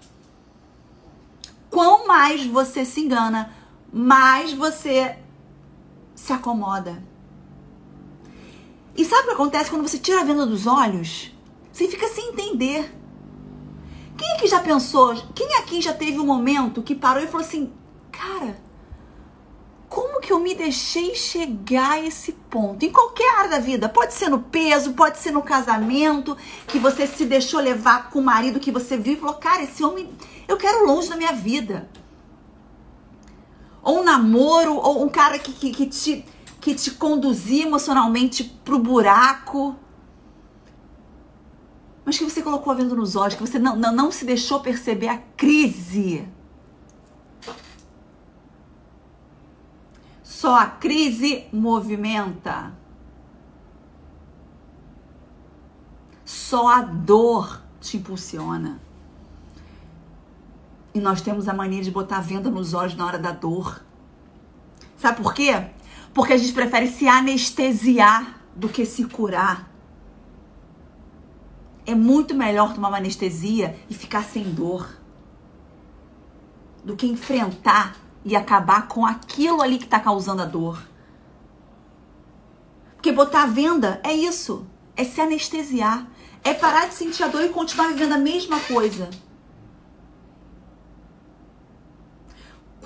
Quão 1.71 2.07
mais 2.07 2.47
você 2.47 2.85
se 2.85 3.01
engana, 3.01 3.53
mais 3.93 4.53
você 4.53 5.17
se 6.15 6.33
acomoda. 6.33 7.03
E 8.97 9.05
sabe 9.05 9.23
o 9.23 9.27
que 9.27 9.35
acontece 9.35 9.71
quando 9.71 9.87
você 9.87 9.99
tira 9.99 10.21
a 10.21 10.25
venda 10.25 10.45
dos 10.45 10.67
olhos? 10.67 11.33
Você 11.73 11.87
fica 11.87 12.09
sem 12.09 12.31
entender. 12.31 12.93
Quem 14.17 14.33
aqui 14.33 14.49
já 14.49 14.61
pensou? 14.61 15.15
Quem 15.35 15.55
aqui 15.59 15.81
já 15.81 15.93
teve 15.93 16.19
um 16.19 16.27
momento 16.27 16.83
que 16.83 16.95
parou 16.95 17.23
e 17.23 17.29
falou 17.29 17.47
assim: 17.47 17.73
Cara, 18.11 18.59
que 20.29 20.33
eu 20.35 20.39
me 20.39 20.55
deixei 20.55 21.15
chegar 21.15 21.93
a 21.93 22.01
esse 22.03 22.33
ponto? 22.33 22.85
Em 22.85 22.93
qualquer 22.93 23.39
área 23.39 23.53
da 23.53 23.59
vida, 23.59 23.89
pode 23.89 24.13
ser 24.13 24.29
no 24.29 24.41
peso, 24.41 24.93
pode 24.93 25.17
ser 25.17 25.31
no 25.31 25.41
casamento, 25.41 26.37
que 26.67 26.79
você 26.79 27.07
se 27.07 27.25
deixou 27.25 27.59
levar 27.59 28.11
com 28.11 28.19
o 28.19 28.23
marido 28.23 28.61
que 28.61 28.71
você 28.71 28.99
viu 28.99 29.15
e 29.15 29.17
falou: 29.17 29.37
Cara, 29.37 29.63
esse 29.63 29.83
homem 29.83 30.11
eu 30.47 30.59
quero 30.59 30.87
longe 30.87 31.09
da 31.09 31.17
minha 31.17 31.33
vida. 31.33 31.89
Ou 33.83 34.01
um 34.01 34.05
namoro, 34.05 34.75
ou 34.75 35.03
um 35.03 35.09
cara 35.09 35.39
que, 35.39 35.51
que, 35.51 35.71
que 35.71 35.87
te, 35.87 36.23
que 36.61 36.75
te 36.75 36.91
conduzia 36.91 37.65
emocionalmente 37.65 38.45
pro 38.45 38.79
buraco 38.79 39.77
mas 42.05 42.17
que 42.17 42.25
você 42.25 42.41
colocou 42.41 42.73
a 42.73 42.77
venda 42.77 42.95
nos 42.95 43.17
olhos, 43.17 43.35
que 43.35 43.41
você 43.43 43.59
não, 43.59 43.77
não, 43.77 43.95
não 43.95 44.11
se 44.11 44.25
deixou 44.25 44.61
perceber 44.61 45.09
a 45.09 45.19
crise. 45.37 46.27
Só 50.41 50.55
a 50.55 50.67
crise 50.67 51.49
movimenta. 51.53 52.73
Só 56.25 56.69
a 56.69 56.81
dor 56.81 57.61
te 57.81 57.97
impulsiona. 57.97 58.81
E 60.95 61.01
nós 61.01 61.21
temos 61.21 61.49
a 61.49 61.53
mania 61.53 61.83
de 61.83 61.91
botar 61.91 62.19
a 62.19 62.21
venda 62.21 62.49
nos 62.49 62.73
olhos 62.73 62.95
na 62.95 63.05
hora 63.05 63.19
da 63.19 63.33
dor. 63.33 63.83
Sabe 64.97 65.21
por 65.21 65.35
quê? 65.35 65.71
Porque 66.15 66.35
a 66.35 66.39
gente 66.39 66.53
prefere 66.53 66.87
se 66.87 67.09
anestesiar 67.09 68.41
do 68.55 68.69
que 68.69 68.87
se 68.87 69.07
curar. 69.07 69.69
É 71.85 71.97
muito 71.97 72.33
melhor 72.33 72.75
tomar 72.75 72.91
uma 72.91 72.99
anestesia 72.99 73.77
e 73.91 73.95
ficar 73.95 74.23
sem 74.23 74.45
dor 74.45 74.89
do 76.85 76.95
que 76.95 77.09
enfrentar 77.09 77.97
e 78.29 78.37
acabar 78.37 78.87
com 78.87 79.07
aquilo 79.07 79.63
ali 79.63 79.79
que 79.79 79.85
está 79.85 79.99
causando 79.99 80.43
a 80.43 80.45
dor. 80.45 80.87
Porque 82.95 83.11
botar 83.11 83.45
a 83.45 83.47
venda 83.47 84.01
é 84.05 84.13
isso, 84.13 84.67
é 84.95 85.03
se 85.03 85.21
anestesiar, 85.21 86.07
é 86.45 86.53
parar 86.53 86.89
de 86.89 86.95
sentir 86.95 87.23
a 87.23 87.29
dor 87.29 87.43
e 87.43 87.49
continuar 87.49 87.89
vivendo 87.89 88.13
a 88.13 88.19
mesma 88.19 88.61
coisa. 88.61 89.09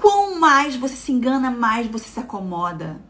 Quanto 0.01 0.39
mais 0.39 0.77
você 0.77 0.95
se 0.95 1.11
engana, 1.11 1.51
mais 1.51 1.89
você 1.89 2.09
se 2.09 2.21
acomoda. 2.21 3.01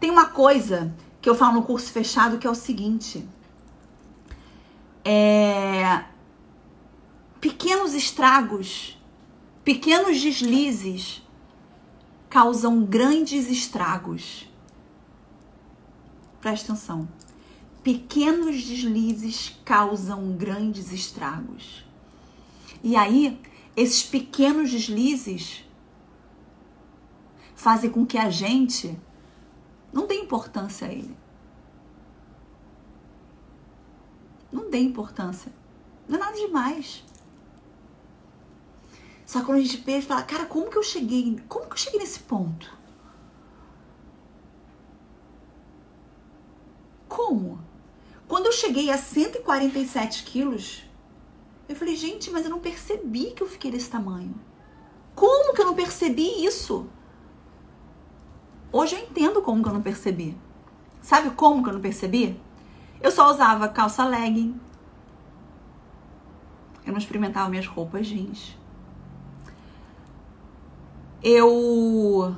Tem 0.00 0.10
uma 0.10 0.26
coisa 0.26 0.94
que 1.20 1.28
eu 1.28 1.34
falo 1.34 1.54
no 1.54 1.62
curso 1.62 1.92
fechado 1.92 2.38
que 2.38 2.46
é 2.46 2.50
o 2.50 2.54
seguinte: 2.54 3.28
é, 5.04 6.04
pequenos 7.40 7.94
estragos, 7.94 8.95
pequenos 9.66 10.22
deslizes 10.22 11.20
causam 12.30 12.84
grandes 12.84 13.50
estragos. 13.50 14.48
Presta 16.40 16.72
atenção. 16.72 17.08
Pequenos 17.82 18.62
deslizes 18.62 19.60
causam 19.64 20.36
grandes 20.36 20.92
estragos. 20.92 21.84
E 22.80 22.94
aí, 22.94 23.42
esses 23.76 24.04
pequenos 24.04 24.70
deslizes 24.70 25.64
fazem 27.56 27.90
com 27.90 28.06
que 28.06 28.18
a 28.18 28.30
gente 28.30 28.96
não 29.92 30.06
dê 30.06 30.14
importância 30.14 30.86
a 30.86 30.92
ele. 30.92 31.16
Não 34.52 34.70
dê 34.70 34.78
importância. 34.78 35.52
Não 36.06 36.14
é 36.14 36.20
nada 36.20 36.36
demais. 36.36 37.02
Só 39.26 39.40
que 39.40 39.46
quando 39.46 39.58
a 39.58 39.62
gente 39.62 39.78
pensa 39.78 40.04
e 40.04 40.08
fala, 40.08 40.22
cara, 40.22 40.46
como 40.46 40.70
que 40.70 40.78
eu 40.78 40.84
cheguei? 40.84 41.42
Como 41.48 41.66
que 41.66 41.72
eu 41.72 41.76
cheguei 41.76 41.98
nesse 41.98 42.20
ponto? 42.20 42.72
Como? 47.08 47.58
Quando 48.28 48.46
eu 48.46 48.52
cheguei 48.52 48.88
a 48.88 48.96
147 48.96 50.22
quilos, 50.22 50.84
eu 51.68 51.74
falei, 51.74 51.96
gente, 51.96 52.30
mas 52.30 52.44
eu 52.44 52.50
não 52.50 52.60
percebi 52.60 53.32
que 53.32 53.42
eu 53.42 53.48
fiquei 53.48 53.72
desse 53.72 53.90
tamanho. 53.90 54.34
Como 55.14 55.54
que 55.54 55.60
eu 55.60 55.66
não 55.66 55.74
percebi 55.74 56.44
isso? 56.44 56.88
Hoje 58.70 58.94
eu 58.94 59.00
entendo 59.00 59.42
como 59.42 59.60
que 59.60 59.68
eu 59.68 59.74
não 59.74 59.82
percebi. 59.82 60.36
Sabe 61.02 61.30
como 61.30 61.64
que 61.64 61.68
eu 61.70 61.74
não 61.74 61.80
percebi? 61.80 62.40
Eu 63.00 63.10
só 63.10 63.28
usava 63.30 63.68
calça 63.68 64.04
legging. 64.04 64.60
Eu 66.84 66.92
não 66.92 66.98
experimentava 66.98 67.48
minhas 67.48 67.66
roupas 67.66 68.06
jeans. 68.06 68.56
Eu 71.28 72.36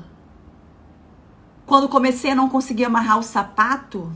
quando 1.67 1.91
comecei 1.91 2.31
a 2.31 2.35
não 2.35 2.49
conseguir 2.49 2.87
amarrar 2.87 3.19
o 3.19 3.23
sapato, 3.23 4.11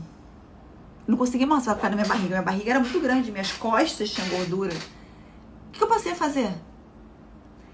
não 1.05 1.15
conseguia 1.15 1.45
amarrar 1.45 1.61
o 1.61 1.65
sapato 1.65 1.89
na 1.89 1.97
minha 1.97 2.07
barriga. 2.07 2.29
Minha 2.29 2.41
barriga 2.41 2.71
era 2.71 2.79
muito 2.79 2.99
grande, 2.99 3.31
minhas 3.31 3.51
costas 3.51 4.09
tinham 4.09 4.27
gordura. 4.29 4.73
O 5.67 5.71
que 5.73 5.83
eu 5.83 5.87
passei 5.87 6.13
a 6.13 6.15
fazer? 6.15 6.51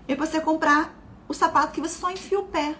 Eu 0.09 0.17
passei 0.17 0.41
a 0.41 0.43
comprar 0.43 0.93
o 1.25 1.33
sapato 1.33 1.71
que 1.71 1.79
você 1.79 1.97
só 1.97 2.11
enfia 2.11 2.37
o 2.37 2.47
pé. 2.47 2.75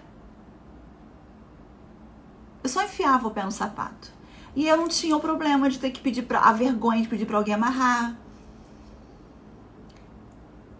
Eu 2.62 2.68
só 2.68 2.84
enfiava 2.84 3.26
o 3.26 3.30
pé 3.30 3.42
no 3.42 3.50
sapato. 3.50 4.12
E 4.54 4.68
eu 4.68 4.76
não 4.76 4.86
tinha 4.86 5.16
o 5.16 5.20
problema 5.20 5.70
de 5.70 5.78
ter 5.78 5.90
que 5.92 6.00
pedir 6.02 6.24
para 6.24 6.40
a 6.40 6.52
vergonha 6.52 7.00
de 7.00 7.08
pedir 7.08 7.24
para 7.24 7.38
alguém 7.38 7.54
amarrar. 7.54 8.14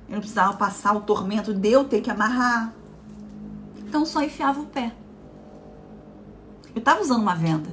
Eu 0.07 0.16
não 0.16 0.20
precisava 0.20 0.53
passar 0.59 0.94
o 0.94 1.00
tormento 1.00 1.55
de 1.55 1.70
eu 1.70 1.85
ter 1.85 2.03
que 2.03 2.11
amarrar. 2.11 2.74
Então 3.90 4.07
só 4.07 4.22
enfiava 4.22 4.61
o 4.61 4.66
pé. 4.66 4.94
Eu 6.72 6.81
tava 6.81 7.00
usando 7.00 7.22
uma 7.22 7.35
venda. 7.35 7.68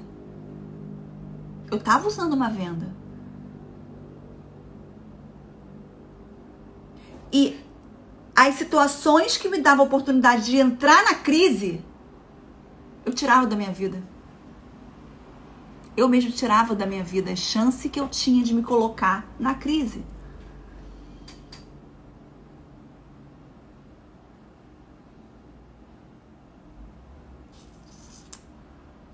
Eu 1.70 1.80
tava 1.80 2.08
usando 2.08 2.34
uma 2.34 2.50
venda. 2.50 2.92
E 7.32 7.56
as 8.36 8.56
situações 8.56 9.38
que 9.38 9.48
me 9.48 9.62
davam 9.62 9.86
oportunidade 9.86 10.48
de 10.48 10.58
entrar 10.58 11.04
na 11.04 11.14
crise, 11.14 11.86
eu 13.06 13.14
tirava 13.14 13.46
da 13.46 13.56
minha 13.56 13.72
vida 13.72 14.02
eu 15.98 16.08
mesmo 16.08 16.32
tirava 16.32 16.76
da 16.76 16.86
minha 16.86 17.04
vida 17.04 17.32
a 17.32 17.36
chance 17.36 17.90
que 17.90 18.00
eu 18.00 18.08
tinha 18.08 18.44
de 18.44 18.54
me 18.54 18.62
colocar 18.62 19.28
na 19.40 19.56
crise. 19.56 20.06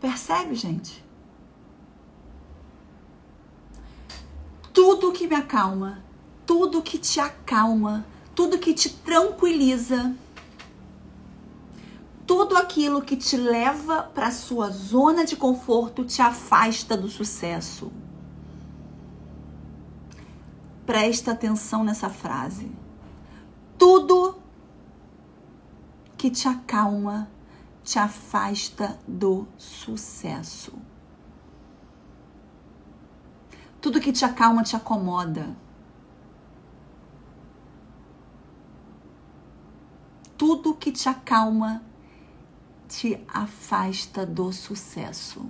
Percebe, 0.03 0.53
gente? 0.53 1.01
Tudo 4.73 5.13
que 5.13 5.25
me 5.25 5.35
acalma, 5.35 6.03
tudo 6.45 6.81
que 6.81 6.97
te 6.97 7.21
acalma, 7.21 8.05
tudo 8.35 8.59
que 8.59 8.73
te 8.73 8.89
tranquiliza, 8.89 10.13
tudo 12.27 12.57
aquilo 12.57 13.01
que 13.01 13.15
te 13.15 13.37
leva 13.37 14.03
para 14.03 14.29
sua 14.29 14.69
zona 14.71 15.23
de 15.23 15.37
conforto 15.37 16.03
te 16.03 16.21
afasta 16.21 16.97
do 16.97 17.07
sucesso. 17.07 17.89
Presta 20.85 21.31
atenção 21.31 21.81
nessa 21.81 22.09
frase. 22.09 22.69
Tudo 23.77 24.37
que 26.17 26.29
te 26.29 26.45
acalma 26.45 27.29
te 27.83 27.99
afasta 27.99 28.97
do 29.07 29.47
sucesso. 29.57 30.73
Tudo 33.81 33.99
que 33.99 34.13
te 34.13 34.23
acalma 34.23 34.63
te 34.63 34.75
acomoda. 34.75 35.55
Tudo 40.37 40.73
que 40.73 40.91
te 40.91 41.09
acalma 41.09 41.83
te 42.87 43.21
afasta 43.27 44.25
do 44.25 44.53
sucesso. 44.53 45.49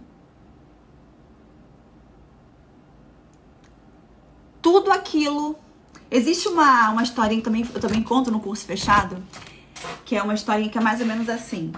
Tudo 4.61 4.91
aquilo. 4.91 5.55
Existe 6.09 6.47
uma, 6.47 6.89
uma 6.89 7.03
historinha 7.03 7.41
que 7.41 7.45
também, 7.45 7.69
eu 7.73 7.79
também 7.79 8.01
conto 8.01 8.31
no 8.31 8.39
curso 8.39 8.65
fechado, 8.65 9.21
que 10.05 10.15
é 10.15 10.23
uma 10.23 10.33
historinha 10.33 10.69
que 10.69 10.77
é 10.77 10.81
mais 10.81 11.01
ou 11.01 11.05
menos 11.05 11.27
assim. 11.27 11.71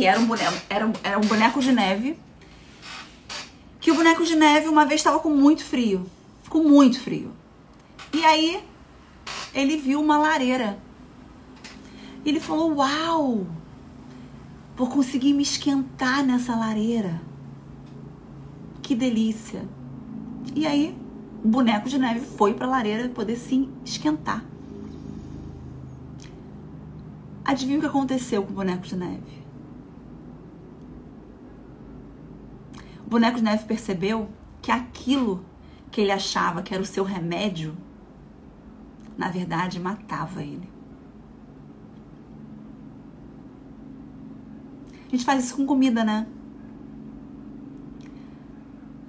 Que 0.00 0.06
era 0.06 0.18
um 0.18 0.24
boneco, 0.24 0.56
era 0.70 0.92
era 1.02 1.18
um 1.18 1.26
boneco 1.26 1.60
de 1.60 1.72
neve. 1.72 2.18
Que 3.78 3.90
o 3.90 3.94
boneco 3.94 4.24
de 4.24 4.34
neve 4.34 4.66
uma 4.66 4.86
vez 4.86 5.02
estava 5.02 5.18
com 5.18 5.28
muito 5.28 5.62
frio. 5.62 6.06
Ficou 6.42 6.64
muito 6.64 6.98
frio. 6.98 7.30
E 8.10 8.24
aí 8.24 8.64
ele 9.52 9.76
viu 9.76 10.00
uma 10.00 10.16
lareira. 10.16 10.78
Ele 12.24 12.40
falou: 12.40 12.76
Uau! 12.76 13.46
Vou 14.74 14.86
conseguir 14.86 15.34
me 15.34 15.42
esquentar 15.42 16.24
nessa 16.24 16.56
lareira. 16.56 17.20
Que 18.80 18.94
delícia. 18.94 19.68
E 20.54 20.66
aí, 20.66 20.96
o 21.44 21.48
boneco 21.48 21.90
de 21.90 21.98
neve 21.98 22.20
foi 22.20 22.54
para 22.54 22.66
a 22.66 22.70
lareira 22.70 23.06
poder 23.10 23.36
se 23.36 23.68
esquentar. 23.84 24.42
Adivinha 27.44 27.76
o 27.76 27.80
que 27.82 27.86
aconteceu 27.86 28.42
com 28.42 28.52
o 28.52 28.54
boneco 28.54 28.86
de 28.86 28.96
neve? 28.96 29.39
Boneco 33.10 33.38
de 33.38 33.42
neve 33.42 33.64
percebeu 33.64 34.28
que 34.62 34.70
aquilo 34.70 35.44
que 35.90 36.00
ele 36.00 36.12
achava 36.12 36.62
que 36.62 36.72
era 36.72 36.82
o 36.82 36.86
seu 36.86 37.02
remédio, 37.02 37.76
na 39.18 39.28
verdade 39.28 39.80
matava 39.80 40.42
ele. 40.42 40.70
A 45.08 45.10
gente 45.10 45.24
faz 45.24 45.44
isso 45.44 45.56
com 45.56 45.66
comida, 45.66 46.04
né? 46.04 46.28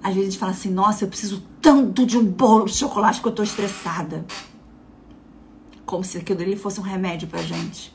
Às 0.02 0.14
vezes 0.14 0.20
a 0.20 0.30
gente 0.32 0.38
fala 0.38 0.50
assim, 0.50 0.70
nossa, 0.70 1.04
eu 1.04 1.08
preciso 1.08 1.40
tanto 1.60 2.04
de 2.04 2.18
um 2.18 2.24
bolo 2.24 2.64
de 2.64 2.74
chocolate 2.74 3.22
que 3.22 3.28
eu 3.28 3.32
tô 3.32 3.44
estressada. 3.44 4.26
Como 5.86 6.02
se 6.02 6.18
aquilo 6.18 6.42
ali 6.42 6.56
fosse 6.56 6.80
um 6.80 6.82
remédio 6.82 7.28
pra 7.28 7.40
gente. 7.40 7.91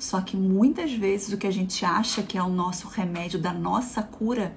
Só 0.00 0.22
que 0.22 0.34
muitas 0.34 0.94
vezes 0.94 1.30
o 1.30 1.36
que 1.36 1.46
a 1.46 1.50
gente 1.50 1.84
acha 1.84 2.22
que 2.22 2.38
é 2.38 2.42
o 2.42 2.48
nosso 2.48 2.88
remédio 2.88 3.38
da 3.38 3.52
nossa 3.52 4.02
cura 4.02 4.56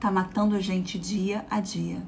tá 0.00 0.10
matando 0.10 0.56
a 0.56 0.60
gente 0.60 0.98
dia 0.98 1.46
a 1.48 1.60
dia. 1.60 2.02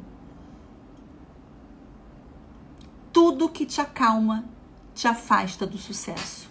Tudo 3.13 3.49
que 3.49 3.65
te 3.65 3.81
acalma 3.81 4.45
te 4.97 5.07
afasta 5.07 5.65
do 5.65 5.79
sucesso. 5.79 6.49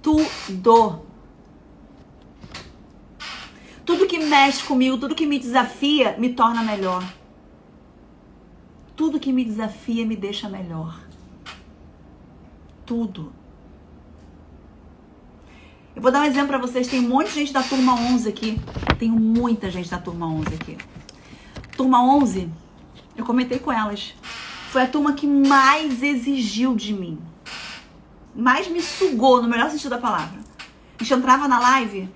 Tudo. 0.00 1.04
Tudo 3.84 4.06
que 4.06 4.20
mexe 4.20 4.62
comigo, 4.62 4.96
tudo 4.96 5.16
que 5.16 5.26
me 5.26 5.40
desafia, 5.40 6.16
me 6.18 6.32
torna 6.32 6.62
melhor. 6.62 7.02
Tudo 8.94 9.18
que 9.18 9.32
me 9.32 9.44
desafia 9.44 10.06
me 10.06 10.14
deixa 10.14 10.48
melhor. 10.48 11.00
Tudo. 12.84 13.32
Eu 15.96 16.02
vou 16.02 16.12
dar 16.12 16.20
um 16.20 16.24
exemplo 16.24 16.48
para 16.48 16.58
vocês. 16.58 16.86
Tem 16.86 17.00
um 17.00 17.08
monte 17.08 17.28
de 17.28 17.34
gente 17.36 17.54
da 17.54 17.62
turma 17.62 17.94
11 17.94 18.28
aqui. 18.28 18.60
Tenho 18.98 19.14
muita 19.14 19.70
gente 19.70 19.88
da 19.88 19.96
turma 19.96 20.26
11 20.26 20.54
aqui. 20.54 20.76
Turma 21.74 22.04
11, 22.04 22.50
eu 23.16 23.24
comentei 23.24 23.58
com 23.58 23.72
elas. 23.72 24.14
Foi 24.68 24.82
a 24.82 24.86
turma 24.86 25.14
que 25.14 25.26
mais 25.26 26.02
exigiu 26.02 26.76
de 26.76 26.92
mim. 26.92 27.18
Mais 28.34 28.68
me 28.68 28.82
sugou, 28.82 29.40
no 29.40 29.48
melhor 29.48 29.70
sentido 29.70 29.90
da 29.90 29.98
palavra. 29.98 30.38
A 31.00 31.02
gente 31.02 31.14
entrava 31.14 31.48
na 31.48 31.58
live, 31.58 32.10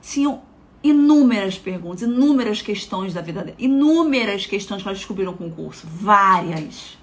tinham 0.00 0.42
inúmeras 0.80 1.58
perguntas, 1.58 2.02
inúmeras 2.02 2.62
questões 2.62 3.12
da 3.12 3.20
vida 3.20 3.42
dela. 3.42 3.56
Inúmeras 3.58 4.46
questões 4.46 4.80
que 4.80 4.88
elas 4.88 4.98
descobriram 4.98 5.34
com 5.34 5.48
o 5.48 5.50
curso. 5.50 5.88
Várias. 5.88 6.96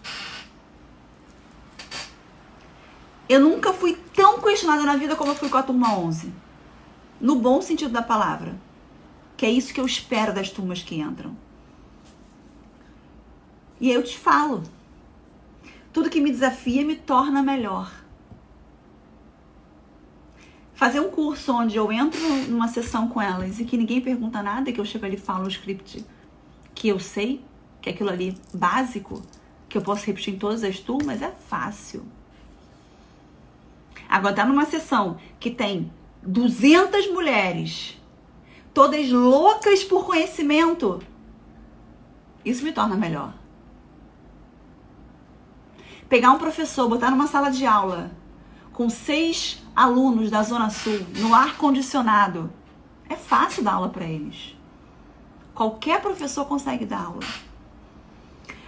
Eu 3.32 3.39
nunca 3.39 3.72
fui 3.72 3.98
tão 4.13 4.41
questionada 4.41 4.84
na 4.84 4.98
vida 4.98 5.15
como 5.15 5.32
eu 5.32 5.36
fui 5.36 5.48
com 5.48 5.56
a 5.56 5.63
turma 5.63 5.98
11. 5.98 6.34
No 7.22 7.36
bom 7.36 7.62
sentido 7.62 7.89
da 7.89 8.02
palavra. 8.02 8.60
Que 9.38 9.46
é 9.46 9.50
isso 9.50 9.74
que 9.74 9.80
eu 9.80 9.86
espero 9.86 10.34
das 10.34 10.50
turmas 10.50 10.84
que 10.84 11.00
entram. 11.00 11.34
E 13.80 13.89
eu 13.89 14.04
te 14.04 14.20
falo. 14.20 14.63
Tudo 15.94 16.10
que 16.10 16.20
me 16.20 16.30
desafia 16.30 16.84
me 16.84 16.98
torna 16.98 17.41
melhor. 17.41 17.89
Fazer 20.74 21.00
um 21.00 21.10
curso 21.10 21.54
onde 21.54 21.78
eu 21.78 21.89
entro 21.89 22.20
numa 22.50 22.67
sessão 22.67 23.08
com 23.08 23.22
elas 23.22 23.62
e 23.62 23.63
que 23.63 23.78
ninguém 23.78 24.02
pergunta 24.02 24.44
nada, 24.44 24.74
que 24.74 24.82
eu 24.82 24.84
chego 24.84 25.06
ali 25.06 25.15
e 25.15 25.17
falo 25.17 25.46
o 25.46 25.48
script 25.48 26.06
que 26.76 26.89
eu 26.89 27.00
sei, 27.00 27.41
que 27.82 27.89
é 27.89 27.94
aquilo 27.94 28.10
ali 28.10 28.38
básico, 28.54 29.22
que 29.70 29.78
eu 29.78 29.82
posso 29.82 30.06
repetir 30.06 30.34
em 30.34 30.38
todas 30.38 30.65
as 30.65 30.80
turmas, 30.80 31.22
é 31.22 31.32
fácil. 31.32 32.06
Agora 34.12 34.36
tá 34.36 34.45
numa 34.45 34.65
sessão 34.65 35.15
que 35.39 35.50
tem 35.50 35.89
200 36.21 37.10
mulheres, 37.13 37.97
todas 38.74 39.10
loucas 39.10 39.86
por 39.86 40.06
conhecimento. 40.06 41.02
Isso 42.43 42.65
me 42.65 42.74
torna 42.74 42.97
melhor. 42.97 43.34
Pegar 46.10 46.32
um 46.32 46.38
professor, 46.38 46.89
botar 46.89 47.10
numa 47.10 47.26
sala 47.26 47.50
de 47.50 47.65
aula 47.65 48.12
com 48.74 48.89
seis 48.89 49.63
alunos 49.74 50.30
da 50.30 50.43
Zona 50.43 50.69
Sul, 50.69 51.00
no 51.19 51.34
ar 51.34 51.56
condicionado, 51.56 52.52
é 53.08 53.15
fácil 53.15 53.63
dar 53.63 53.76
aula 53.76 53.88
para 53.88 54.04
eles. 54.04 54.58
Qualquer 55.56 56.02
professor 56.02 56.43
consegue 56.45 56.86
dar 56.86 57.06
aula. 57.06 57.24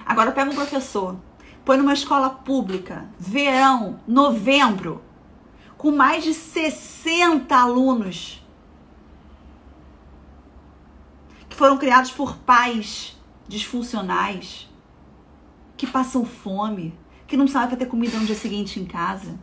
Agora 0.06 0.32
pega 0.32 0.52
um 0.52 0.56
professor, 0.56 1.18
põe 1.66 1.76
numa 1.76 1.94
escola 1.94 2.30
pública, 2.30 3.10
verão, 3.20 4.00
novembro, 4.08 5.02
com 5.84 5.92
mais 5.92 6.24
de 6.24 6.34
60 6.34 7.54
alunos 7.54 8.42
que 11.50 11.58
foram 11.58 11.78
criados 11.78 12.10
por 12.10 12.38
pais 12.38 13.20
disfuncionais, 13.50 14.70
que 15.76 15.86
passam 15.86 16.24
fome, 16.24 16.98
que 17.28 17.36
não 17.36 17.50
sabem 17.50 17.78
ter 17.78 17.88
comida 17.88 18.18
no 18.18 18.26
dia 18.26 18.34
seguinte 18.34 18.80
em 18.80 18.86
casa. 18.86 19.38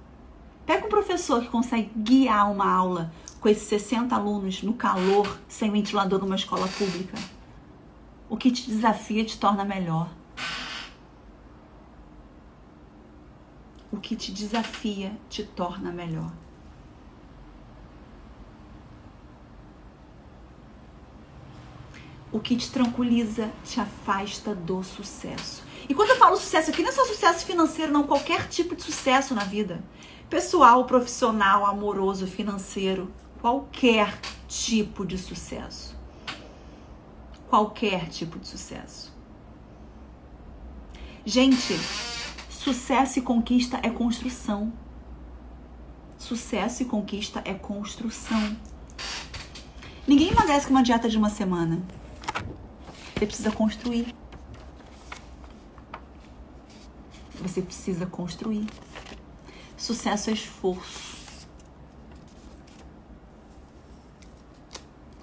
Pega 0.64 0.87
um 0.87 0.88
professor 0.88 1.42
que 1.42 1.48
consegue 1.48 1.90
guiar 1.94 2.50
uma 2.50 2.72
aula 2.72 3.12
com 3.38 3.46
esses 3.46 3.64
60 3.64 4.14
alunos 4.14 4.62
no 4.62 4.72
calor, 4.72 5.38
sem 5.46 5.70
ventilador 5.70 6.20
numa 6.20 6.37
escola 6.37 6.66
pública. 6.68 7.18
O 8.31 8.37
que 8.38 8.50
te 8.50 8.66
desafia 8.66 9.26
te 9.26 9.38
torna 9.38 9.62
melhor. 9.62 10.09
O 13.92 13.96
que 13.96 14.14
te 14.14 14.33
desafia 14.33 15.12
te 15.29 15.42
torna 15.42 15.90
melhor. 15.90 16.33
O 22.33 22.38
que 22.38 22.57
te 22.57 22.70
tranquiliza 22.70 23.50
te 23.64 23.81
afasta 23.81 24.55
do 24.55 24.85
sucesso. 24.85 25.64
E 25.88 25.94
quando 25.94 26.11
eu 26.11 26.16
falo 26.16 26.37
sucesso 26.37 26.70
aqui, 26.70 26.83
não 26.83 26.90
é 26.90 26.92
só 26.92 27.05
sucesso 27.05 27.44
financeiro, 27.44 27.92
não, 27.92 28.07
qualquer 28.07 28.48
tipo 28.48 28.76
de 28.76 28.83
sucesso 28.83 29.35
na 29.35 29.42
vida. 29.42 29.83
Pessoal, 30.29 30.85
profissional, 30.85 31.66
amoroso, 31.66 32.29
financeiro, 32.29 33.12
qualquer 33.40 34.16
tipo 34.46 35.05
de 35.05 35.18
sucesso. 35.18 35.98
Qualquer 37.48 38.09
tipo 38.09 38.38
de 38.38 38.46
sucesso. 38.46 39.12
Gente, 41.26 41.74
Sucesso 42.62 43.18
e 43.18 43.23
conquista 43.23 43.81
é 43.83 43.88
construção. 43.88 44.70
Sucesso 46.18 46.83
e 46.83 46.85
conquista 46.85 47.40
é 47.46 47.55
construção. 47.55 48.55
Ninguém 50.07 50.29
emagrece 50.29 50.66
com 50.66 50.75
uma 50.75 50.83
dieta 50.83 51.09
de 51.09 51.16
uma 51.16 51.31
semana. 51.31 51.83
Você 53.14 53.25
precisa 53.25 53.51
construir. 53.51 54.14
Você 57.37 57.62
precisa 57.62 58.05
construir. 58.05 58.66
Sucesso 59.75 60.29
é 60.29 60.35
esforço. 60.35 61.16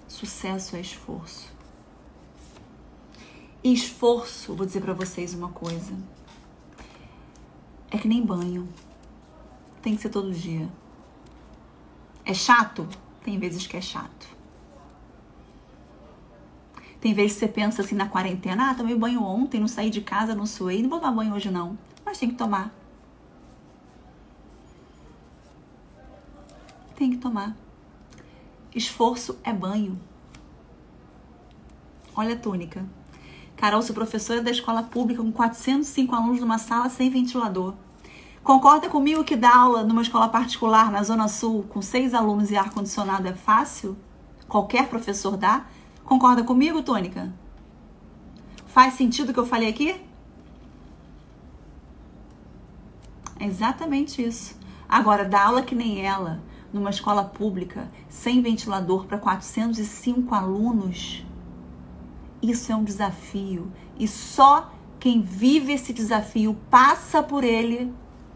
Sucesso 0.08 0.76
é 0.76 0.82
esforço. 0.82 1.54
E 3.63 3.71
esforço, 3.71 4.56
vou 4.56 4.65
dizer 4.65 4.82
para 4.82 4.93
vocês 4.95 5.36
uma 5.36 5.50
coisa 5.50 5.93
é 7.91 7.97
que 7.97 8.08
nem 8.08 8.26
banho. 8.26 8.67
Tem 9.82 9.95
que 9.95 10.02
ser 10.02 10.10
todo 10.10 10.32
dia. 10.32 10.67
É 12.26 12.34
chato? 12.34 12.88
Tem 13.23 13.39
vezes 13.39 13.65
que 13.65 13.78
é 13.78 13.82
chato. 13.82 14.28
Tem 17.00 17.13
vezes 17.13 17.34
que 17.34 17.39
você 17.39 17.47
pensa 17.47 17.82
assim 17.82 17.95
na 17.95 18.10
quarentena, 18.10 18.71
ah, 18.71 18.76
tomei 18.76 18.95
banho 18.95 19.21
ontem, 19.21 19.60
não 19.60 19.67
saí 19.67 19.89
de 19.89 20.02
casa, 20.02 20.34
não 20.34 20.45
suei, 20.45 20.82
não 20.82 20.89
vou 20.89 21.00
tomar 21.00 21.12
banho 21.13 21.34
hoje 21.34 21.52
não. 21.52 21.78
Mas 22.04 22.17
tem 22.17 22.30
que 22.30 22.36
tomar. 22.36 22.73
Tem 26.95 27.12
que 27.12 27.17
tomar. 27.17 27.56
Esforço 28.73 29.38
é 29.43 29.54
banho. 29.54 30.00
Olha 32.15 32.34
a 32.34 32.38
túnica. 32.38 32.84
Carol, 33.58 33.82
sou 33.82 33.96
professora 33.96 34.39
da 34.39 34.52
escola 34.52 34.84
pública 34.84 35.22
com 35.22 35.32
405 35.32 36.13
alunos 36.13 36.39
numa 36.39 36.60
sala 36.60 36.89
sem 36.89 37.10
ventilador. 37.10 37.74
Concorda 38.43 38.88
comigo 38.88 39.24
que 39.24 39.36
dar 39.36 39.58
aula 39.58 39.84
numa 39.84 40.04
escola 40.04 40.30
particular 40.30 40.91
na 40.91 41.02
Zona 41.02 41.28
Sul 41.28 41.63
com 41.63 41.82
seis 41.82 42.13
alunos 42.13 42.52
e 42.52 42.56
ar-condicionado 42.56 43.28
é 43.28 43.34
fácil? 43.34 43.98
Qualquer 44.48 44.88
professor 44.88 45.36
dá? 45.36 45.65
Concorda 46.06 46.43
comigo, 46.43 46.84
Tônica? 46.84 47.34
Faz 48.67 48.93
sentido 48.93 49.32
o 49.32 49.34
que 49.34 49.39
eu 49.39 49.46
falei 49.46 49.67
aqui? 49.67 50.00
É 53.39 53.46
exatamente 53.46 54.24
isso. 54.24 54.56
Agora, 54.88 55.26
dar 55.26 55.48
aula 55.48 55.63
que 55.63 55.74
nem 55.74 56.06
ela, 56.06 56.39
numa 56.72 56.91
escola 56.91 57.24
pública 57.24 57.91
sem 58.08 58.39
ventilador 58.39 59.06
para 59.06 59.17
405 59.17 60.34
alunos, 60.36 61.26
isso 62.41 62.71
é 62.71 62.76
um 62.76 62.84
desafio 62.84 63.71
e 63.97 64.08
só 64.08 64.71
quem 65.00 65.21
vive 65.21 65.73
esse 65.73 65.93
desafio 65.93 66.56
passa 66.69 67.21
por 67.21 67.43
ele. 67.43 67.93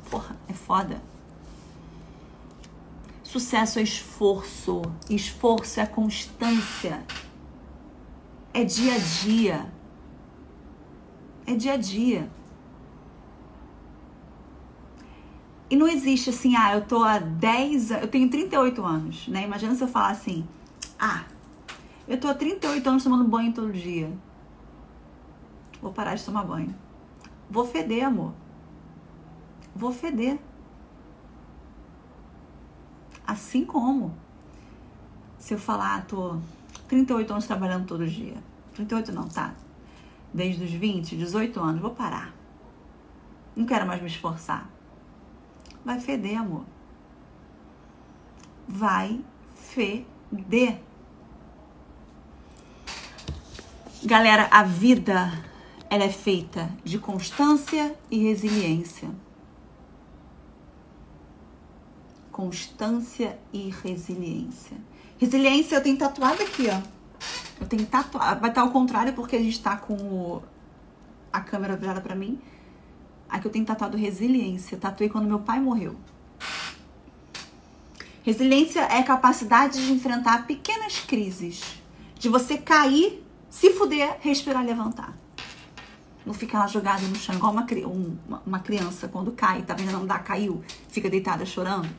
Porra, 0.10 0.36
é 0.48 0.54
foda. 0.54 1.02
Sucesso 3.24 3.80
é 3.80 3.82
esforço, 3.82 4.82
esforço 5.10 5.80
é 5.80 5.86
constância, 5.86 7.02
é 8.54 8.64
dia 8.64 8.96
a 8.96 8.98
dia. 8.98 9.66
É 11.46 11.56
dia 11.56 11.74
a 11.74 11.78
dia. 11.78 12.30
E 15.70 15.76
não 15.78 15.88
existe 15.88 16.30
assim, 16.30 16.56
ah, 16.58 16.76
eu 16.76 16.82
tô 16.82 17.02
há 17.02 17.18
10, 17.18 17.92
eu 17.92 18.08
tenho 18.10 18.30
38 18.30 18.84
anos, 18.84 19.28
né? 19.30 19.44
Imagina 19.46 19.74
se 19.74 19.82
eu 19.82 19.88
falar 19.88 20.10
assim, 20.10 20.46
ah, 21.00 21.24
eu 22.12 22.20
tô 22.20 22.28
há 22.28 22.34
38 22.34 22.90
anos 22.90 23.06
tomando 23.06 23.24
banho 23.24 23.54
todo 23.54 23.72
dia. 23.72 24.12
Vou 25.82 25.94
parar 25.94 26.14
de 26.14 26.26
tomar 26.26 26.44
banho. 26.44 26.76
Vou 27.50 27.66
feder, 27.66 28.06
amor. 28.06 28.34
Vou 29.74 29.94
feder. 29.94 30.38
Assim 33.26 33.64
como 33.64 34.14
se 35.40 35.54
eu 35.54 35.58
falar, 35.58 35.96
ah, 35.96 36.02
tô 36.02 36.38
38 36.90 37.32
anos 37.32 37.48
trabalhando 37.48 37.88
todo 37.88 38.06
dia. 38.06 38.36
38 38.74 39.14
não, 39.14 39.30
tá? 39.30 39.56
Desde 40.34 40.66
os 40.66 40.72
20, 40.72 41.16
18 41.16 41.62
anos, 41.62 41.82
vou 41.82 41.92
parar. 41.92 42.36
Não 43.56 43.66
quero 43.66 43.88
mais 43.88 44.02
me 44.02 44.08
esforçar. 44.08 44.70
Vai 45.86 45.98
feder, 45.98 46.42
amor. 46.42 46.66
Vai 48.68 49.24
feder. 49.56 50.91
Galera, 54.04 54.48
a 54.50 54.64
vida 54.64 55.32
ela 55.88 56.04
é 56.04 56.10
feita 56.10 56.72
de 56.84 56.98
constância 56.98 57.96
e 58.10 58.18
resiliência. 58.24 59.10
Constância 62.32 63.38
e 63.54 63.70
resiliência. 63.70 64.76
Resiliência 65.20 65.76
eu 65.76 65.84
tenho 65.84 65.98
tatuado 65.98 66.42
aqui, 66.42 66.68
ó. 66.68 66.82
Eu 67.62 67.68
tenho 67.68 67.86
tatuado. 67.86 68.42
Vai 68.42 68.50
estar 68.50 68.62
ao 68.62 68.72
contrário 68.72 69.14
porque 69.14 69.36
a 69.36 69.40
gente 69.40 69.62
tá 69.62 69.78
com 69.78 69.94
o... 69.94 70.44
a 71.32 71.40
câmera 71.40 71.76
virada 71.76 72.02
para 72.02 72.16
mim. 72.16 72.42
Aqui 73.30 73.46
eu 73.46 73.52
tenho 73.52 73.66
tatuado 73.66 73.98
resiliência. 73.98 74.80
Tatuei 74.80 75.10
quando 75.10 75.28
meu 75.28 75.42
pai 75.42 75.60
morreu. 75.60 75.96
Resiliência 78.24 78.80
é 78.80 78.98
a 78.98 79.04
capacidade 79.04 79.86
de 79.86 79.92
enfrentar 79.92 80.48
pequenas 80.48 81.00
crises. 81.02 81.62
De 82.16 82.30
você 82.30 82.58
cair, 82.58 83.24
se 83.52 83.74
fuder, 83.74 84.18
respirar, 84.22 84.66
levantar. 84.66 85.14
Não 86.26 86.34
fica 86.34 86.58
lá 86.58 86.68
jogada 86.68 87.06
no 87.06 87.16
chão, 87.16 87.36
igual 87.36 87.52
uma, 87.52 87.68
uma, 88.26 88.44
uma 88.46 88.60
criança 88.60 89.10
quando 89.10 89.34
cai, 89.34 89.62
tá 89.62 89.74
vendo? 89.74 89.92
Não 89.92 90.06
dá, 90.06 90.18
caiu, 90.20 90.64
fica 90.88 91.10
deitada 91.10 91.46
chorando. 91.46 91.90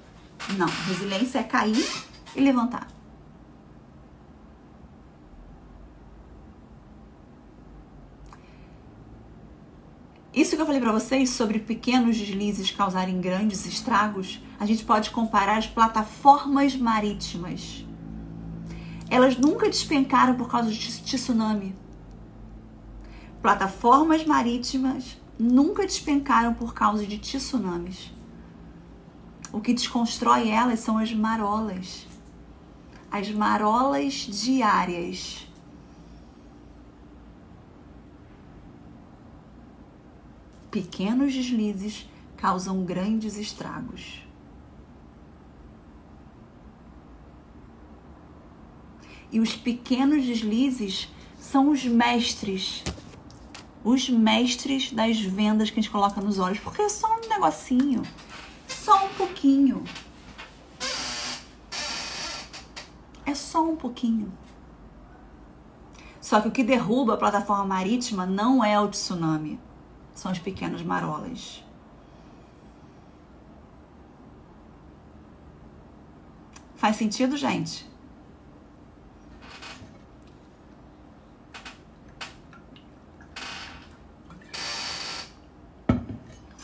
Não, 0.56 0.66
resiliência 0.88 1.40
é 1.40 1.42
cair 1.42 1.86
e 2.34 2.40
levantar. 2.40 2.88
Isso 10.32 10.56
que 10.56 10.62
eu 10.62 10.66
falei 10.66 10.80
para 10.80 10.92
vocês 10.92 11.28
sobre 11.28 11.58
pequenos 11.58 12.16
deslizes 12.16 12.70
causarem 12.70 13.20
grandes 13.20 13.66
estragos, 13.66 14.40
a 14.58 14.64
gente 14.64 14.82
pode 14.84 15.10
comparar 15.10 15.58
as 15.58 15.66
plataformas 15.66 16.74
marítimas. 16.74 17.84
Elas 19.12 19.36
nunca 19.36 19.66
despencaram 19.66 20.34
por 20.34 20.48
causa 20.48 20.70
de 20.70 21.02
tsunami 21.02 21.72
plataformas 23.42 24.24
marítimas 24.24 25.18
nunca 25.36 25.82
despencaram 25.82 26.54
por 26.54 26.72
causa 26.72 27.04
de 27.04 27.18
tsunamis. 27.18 28.12
O 29.52 29.60
que 29.60 29.74
desconstrói 29.74 30.48
elas 30.48 30.78
são 30.78 30.96
as 30.96 31.12
marolas. 31.12 32.06
As 33.10 33.30
marolas 33.32 34.14
diárias. 34.14 35.46
Pequenos 40.70 41.34
deslizes 41.34 42.08
causam 42.36 42.84
grandes 42.84 43.36
estragos. 43.36 44.22
E 49.32 49.40
os 49.40 49.56
pequenos 49.56 50.24
deslizes 50.24 51.08
são 51.38 51.70
os 51.70 51.84
mestres 51.84 52.84
os 53.84 54.08
mestres 54.08 54.92
das 54.92 55.20
vendas 55.20 55.70
que 55.70 55.80
a 55.80 55.82
gente 55.82 55.90
coloca 55.90 56.20
nos 56.20 56.38
olhos, 56.38 56.58
porque 56.60 56.82
é 56.82 56.88
só 56.88 57.16
um 57.16 57.28
negocinho, 57.28 58.02
só 58.68 59.04
um 59.04 59.08
pouquinho. 59.14 59.82
É 63.26 63.34
só 63.34 63.64
um 63.64 63.76
pouquinho. 63.76 64.32
Só 66.20 66.40
que 66.40 66.48
o 66.48 66.52
que 66.52 66.62
derruba 66.62 67.14
a 67.14 67.16
plataforma 67.16 67.64
marítima 67.64 68.24
não 68.24 68.64
é 68.64 68.78
o 68.78 68.88
tsunami, 68.88 69.58
são 70.14 70.30
os 70.30 70.38
pequenos 70.38 70.82
marolas. 70.82 71.64
Faz 76.76 76.96
sentido, 76.96 77.36
gente? 77.36 77.91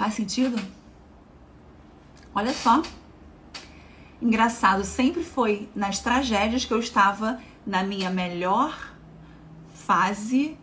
Faz 0.09 0.17
sentido? 0.17 0.59
Olha 2.35 2.55
só. 2.55 2.83
Engraçado, 4.23 4.83
sempre 4.83 5.23
foi 5.23 5.69
nas 5.75 6.01
tragédias 6.01 6.65
que 6.65 6.73
eu 6.73 6.79
estava 6.79 7.39
na 7.67 7.83
minha 7.83 8.09
melhor 8.09 8.95
fase 9.75 10.57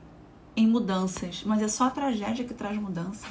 em 0.57 0.67
mudanças. 0.67 1.43
Mas 1.45 1.61
é 1.61 1.67
só 1.67 1.83
a 1.83 1.89
tragédia 1.91 2.43
que 2.43 2.55
traz 2.55 2.75
mudança. 2.75 3.27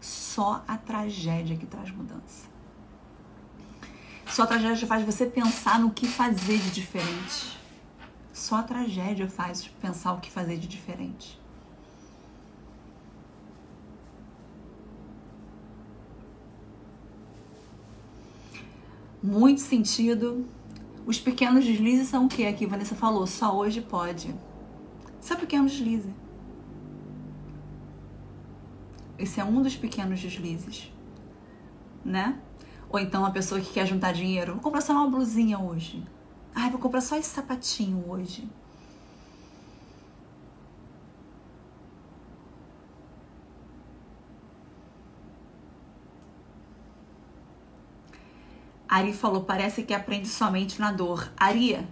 Só 0.00 0.62
a 0.68 0.76
tragédia 0.76 1.56
que 1.56 1.66
traz 1.66 1.90
mudança. 1.90 2.46
Só 4.26 4.44
a 4.44 4.46
tragédia 4.46 4.86
faz 4.86 5.04
você 5.04 5.26
pensar 5.26 5.80
no 5.80 5.90
que 5.90 6.06
fazer 6.06 6.58
de 6.58 6.70
diferente. 6.70 7.58
Só 8.32 8.58
a 8.58 8.62
tragédia 8.62 9.28
faz 9.28 9.66
pensar 9.66 10.12
o 10.12 10.20
que 10.20 10.30
fazer 10.30 10.58
de 10.58 10.68
diferente. 10.68 11.42
Muito 19.24 19.62
sentido. 19.62 20.44
Os 21.06 21.18
pequenos 21.18 21.64
deslizes 21.64 22.08
são 22.08 22.26
o 22.26 22.28
que 22.28 22.46
aqui 22.46 22.66
Vanessa 22.66 22.94
falou? 22.94 23.26
Só 23.26 23.56
hoje 23.56 23.80
pode. 23.80 24.34
Isso 25.18 25.32
é 25.32 25.36
pequeno 25.36 25.66
deslize. 25.66 26.10
Esse 29.18 29.40
é 29.40 29.44
um 29.44 29.62
dos 29.62 29.76
pequenos 29.76 30.20
deslizes, 30.20 30.92
né? 32.04 32.38
Ou 32.90 32.98
então 32.98 33.24
a 33.24 33.30
pessoa 33.30 33.60
que 33.60 33.72
quer 33.72 33.86
juntar 33.86 34.12
dinheiro, 34.12 34.52
vou 34.54 34.62
comprar 34.62 34.82
só 34.82 34.92
uma 34.92 35.08
blusinha 35.08 35.58
hoje. 35.58 36.04
Ai, 36.54 36.68
vou 36.70 36.78
comprar 36.78 37.00
só 37.00 37.16
esse 37.16 37.30
sapatinho 37.30 38.04
hoje. 38.06 38.46
Ari 48.94 49.12
falou, 49.12 49.42
parece 49.42 49.82
que 49.82 49.92
aprende 49.92 50.28
somente 50.28 50.80
na 50.80 50.92
dor. 50.92 51.28
Ari, 51.36 51.84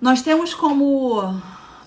nós 0.00 0.22
temos 0.22 0.54
como 0.54 1.20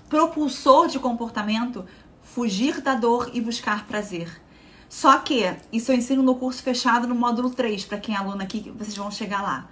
propulsor 0.10 0.88
de 0.88 1.00
comportamento 1.00 1.86
fugir 2.22 2.82
da 2.82 2.96
dor 2.96 3.30
e 3.34 3.40
buscar 3.40 3.88
prazer. 3.88 4.42
Só 4.90 5.20
que 5.20 5.56
isso 5.72 5.90
eu 5.90 5.96
ensino 5.96 6.22
no 6.22 6.36
curso 6.36 6.62
fechado 6.62 7.08
no 7.08 7.16
módulo 7.16 7.50
3, 7.50 7.86
para 7.86 7.98
quem 7.98 8.14
é 8.14 8.18
aluno 8.18 8.42
aqui, 8.42 8.74
vocês 8.78 8.98
vão 8.98 9.10
chegar 9.10 9.42
lá. 9.42 9.70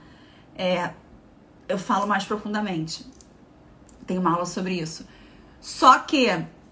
É, 0.55 0.91
eu 1.67 1.77
falo 1.77 2.07
mais 2.07 2.23
profundamente. 2.23 3.05
Tem 4.07 4.17
uma 4.17 4.31
aula 4.31 4.45
sobre 4.45 4.75
isso. 4.75 5.05
Só 5.59 5.99
que 5.99 6.29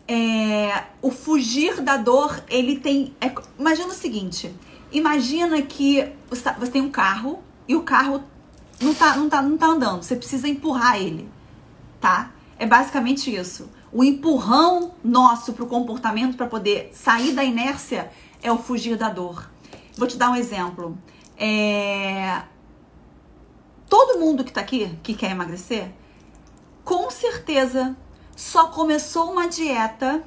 é, 0.07 0.85
o 1.01 1.11
fugir 1.11 1.81
da 1.81 1.97
dor, 1.97 2.41
ele 2.47 2.79
tem. 2.79 3.13
É, 3.19 3.33
imagina 3.59 3.89
o 3.89 3.93
seguinte: 3.93 4.53
imagina 4.93 5.61
que 5.61 6.09
você, 6.29 6.41
tá, 6.41 6.53
você 6.53 6.71
tem 6.71 6.81
um 6.81 6.89
carro 6.89 7.43
e 7.67 7.75
o 7.75 7.83
carro 7.83 8.23
não 8.81 8.93
tá, 8.93 9.15
não 9.15 9.29
tá, 9.29 9.41
não 9.41 9.57
tá 9.57 9.67
andando. 9.67 10.03
Você 10.03 10.15
precisa 10.15 10.47
empurrar 10.47 10.97
ele, 10.97 11.29
tá? 11.99 12.31
É 12.57 12.65
basicamente 12.65 13.33
isso. 13.33 13.69
O 13.91 14.03
empurrão 14.03 14.93
nosso 15.03 15.53
pro 15.53 15.67
comportamento 15.67 16.37
para 16.37 16.47
poder 16.47 16.91
sair 16.93 17.33
da 17.33 17.43
inércia 17.43 18.11
é 18.41 18.51
o 18.51 18.57
fugir 18.57 18.97
da 18.97 19.09
dor. 19.09 19.49
Vou 19.97 20.07
te 20.07 20.17
dar 20.17 20.31
um 20.31 20.35
exemplo. 20.35 20.97
É... 21.37 22.43
todo 23.89 24.19
mundo 24.19 24.43
que 24.43 24.53
tá 24.53 24.61
aqui, 24.61 24.95
que 25.01 25.13
quer 25.15 25.31
emagrecer, 25.31 25.91
com 26.83 27.09
certeza 27.09 27.95
só 28.35 28.67
começou 28.67 29.31
uma 29.31 29.47
dieta 29.47 30.23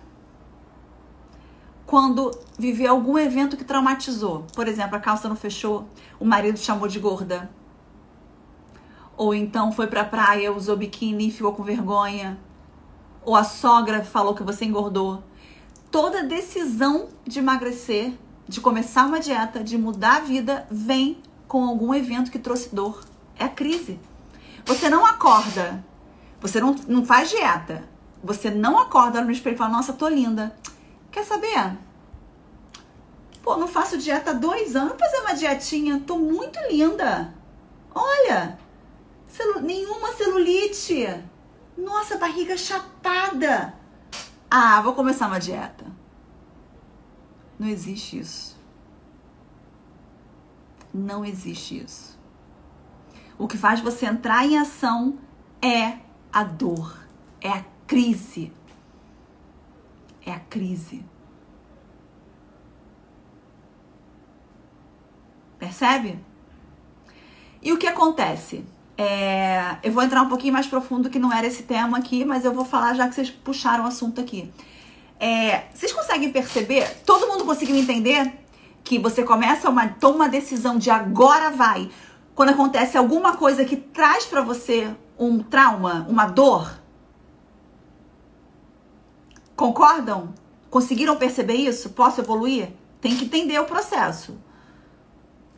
quando 1.87 2.31
viveu 2.59 2.91
algum 2.91 3.19
evento 3.19 3.57
que 3.57 3.65
traumatizou. 3.65 4.47
Por 4.55 4.69
exemplo, 4.69 4.97
a 4.97 5.01
calça 5.01 5.29
não 5.29 5.37
fechou, 5.37 5.87
o 6.19 6.25
marido 6.25 6.59
chamou 6.59 6.89
de 6.89 6.99
gorda. 6.99 7.51
Ou 9.17 9.35
então 9.35 9.71
foi 9.71 9.87
pra 9.87 10.05
praia, 10.05 10.53
usou 10.53 10.77
biquíni 10.77 11.29
e 11.29 11.31
ficou 11.31 11.53
com 11.53 11.63
vergonha. 11.63 12.39
Ou 13.25 13.37
a 13.37 13.45
sogra 13.45 14.05
falou 14.05 14.35
que 14.35 14.43
você 14.43 14.65
engordou. 14.65 15.23
Toda 15.91 16.25
decisão 16.25 17.09
de 17.25 17.39
emagrecer, 17.39 18.13
de 18.49 18.61
começar 18.61 19.07
uma 19.07 19.21
dieta, 19.21 19.63
de 19.63 19.79
mudar 19.79 20.17
a 20.17 20.21
vida, 20.21 20.67
vem 20.71 21.19
com 21.47 21.65
algum 21.65 21.95
evento 21.95 22.31
que 22.31 22.39
trouxe 22.39 22.75
dor. 22.75 23.05
É 23.39 23.45
a 23.45 23.49
crise. 23.49 24.01
Você 24.67 24.89
não 24.89 25.07
acorda, 25.07 25.85
você 26.41 26.61
não, 26.61 26.75
não 26.89 27.05
faz 27.05 27.31
dieta. 27.31 27.85
Você 28.23 28.51
não 28.51 28.79
acorda 28.79 29.23
no 29.23 29.31
espelho 29.31 29.55
e 29.55 29.59
fala, 29.59 29.71
nossa, 29.71 29.93
tô 29.93 30.09
linda. 30.09 30.57
Quer 31.15 31.23
saber? 31.23 31.79
Pô, 33.41 33.57
não 33.57 33.69
faço 33.69 33.97
dieta 33.97 34.33
há 34.33 34.35
dois 34.35 34.75
anos. 34.75 34.99
Fazer 34.99 35.21
uma 35.21 35.35
dietinha. 35.35 36.03
Tô 36.05 36.19
muito 36.19 36.59
linda. 36.69 37.33
Olha, 37.95 38.59
celu 39.29 39.61
nenhuma 39.61 40.13
celulite. 40.15 41.07
Nossa, 41.79 42.19
barriga 42.19 42.57
chapada. 42.57 43.75
Ah, 44.51 44.83
vou 44.83 44.93
começar 44.93 45.29
uma 45.29 45.39
dieta. 45.39 45.87
Não 47.61 47.69
existe 47.69 48.19
isso. 48.19 48.59
Não 50.93 51.25
existe 51.25 51.79
isso. 51.79 52.19
O 53.39 53.47
que 53.47 53.57
faz 53.57 53.79
você 53.79 54.07
entrar 54.07 54.45
em 54.45 54.59
ação 54.59 55.17
é 55.63 55.99
a 56.33 56.43
dor, 56.43 56.99
é 57.41 57.51
a 57.51 57.65
crise 57.87 58.53
é 60.25 60.33
a 60.33 60.41
crise. 60.41 61.05
Percebe? 65.59 66.19
E 67.63 67.73
o 67.73 67.79
que 67.79 67.87
acontece? 67.87 68.65
É, 68.97 69.77
eu 69.83 69.93
vou 69.93 70.03
entrar 70.03 70.23
um 70.23 70.29
pouquinho 70.29 70.53
mais 70.53 70.67
profundo, 70.67 71.11
que 71.11 71.19
não 71.19 71.33
era 71.33 71.47
esse 71.47 71.63
tema 71.65 71.99
aqui, 71.99 72.25
mas 72.25 72.45
eu 72.45 72.53
vou 72.53 72.65
falar 72.65 72.95
já 72.95 73.09
que 73.09 73.15
vocês 73.15 73.31
puxaram 73.31 73.85
o 73.85 73.87
assunto 73.87 74.21
aqui. 74.21 74.53
É, 75.19 75.65
vocês 75.73 75.93
conseguem 75.93 76.31
perceber? 76.31 76.89
Todo 77.07 77.27
mundo 77.27 77.45
conseguiu 77.45 77.77
entender 77.77 78.33
que 78.83 78.99
você 78.99 79.23
começa 79.23 79.71
uma 79.71 79.89
toma 79.89 80.17
uma 80.17 80.29
decisão 80.29 80.77
de 80.77 80.91
agora 80.91 81.51
vai. 81.51 81.91
Quando 82.35 82.51
acontece 82.51 82.99
alguma 82.99 83.37
coisa 83.37 83.65
que 83.65 83.77
traz 83.77 84.27
para 84.27 84.43
você 84.43 84.95
um 85.19 85.39
trauma, 85.39 86.07
uma 86.09 86.27
dor, 86.27 86.84
Concordam? 89.57 90.35
Conseguiram 90.71 91.17
perceber 91.17 91.55
isso? 91.55 91.91
Posso 91.91 92.21
evoluir? 92.21 92.73
Tem 93.01 93.17
que 93.17 93.25
entender 93.25 93.59
o 93.59 93.65
processo. 93.65 94.37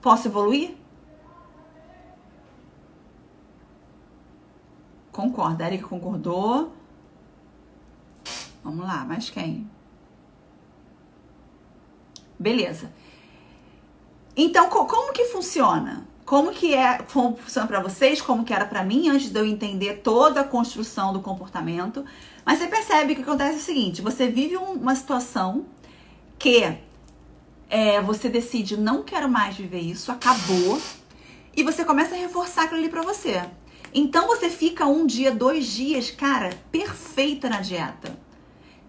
Posso 0.03 0.29
evoluir? 0.29 0.77
Concorda. 5.11 5.67
Eric 5.67 5.85
concordou. 5.85 6.73
Vamos 8.63 8.85
lá, 8.85 9.05
mais 9.05 9.31
quem? 9.31 9.71
Beleza. 12.39 12.93
Então, 14.37 14.69
como 14.69 15.13
que 15.13 15.25
funciona? 15.27 16.07
Como 16.27 16.51
que 16.51 16.75
é, 16.75 16.99
como 16.99 17.37
funciona 17.37 17.67
para 17.67 17.81
vocês, 17.81 18.21
como 18.21 18.45
que 18.45 18.53
era 18.53 18.67
para 18.67 18.85
mim 18.85 19.09
antes 19.09 19.31
de 19.31 19.39
eu 19.39 19.47
entender 19.47 20.03
toda 20.03 20.41
a 20.41 20.45
construção 20.45 21.13
do 21.13 21.21
comportamento. 21.21 22.05
Mas 22.47 22.61
você 22.61 22.69
percebe 22.69 23.17
que 23.17 23.23
acontece 23.23 23.59
o 23.59 23.61
seguinte: 23.61 24.01
você 24.01 24.29
vive 24.29 24.57
uma 24.57 24.95
situação 24.95 25.67
que 26.39 26.79
é, 27.69 28.01
você 28.01 28.29
decide 28.29 28.77
não 28.77 29.03
quero 29.03 29.29
mais 29.29 29.57
viver 29.57 29.81
isso, 29.81 30.13
acabou, 30.13 30.81
e 31.57 31.65
você 31.65 31.85
começa 31.85 32.15
a 32.15 32.19
reforçar 32.19 32.63
aquilo 32.63 32.79
ali 32.79 32.89
para 32.89 33.03
você. 33.03 33.43
Então 33.93 34.29
você 34.29 34.49
fica 34.49 34.87
um 34.87 35.05
dia, 35.05 35.33
dois 35.33 35.67
dias, 35.67 36.11
cara, 36.11 36.51
perfeita 36.71 37.49
na 37.49 37.61
dieta, 37.61 38.17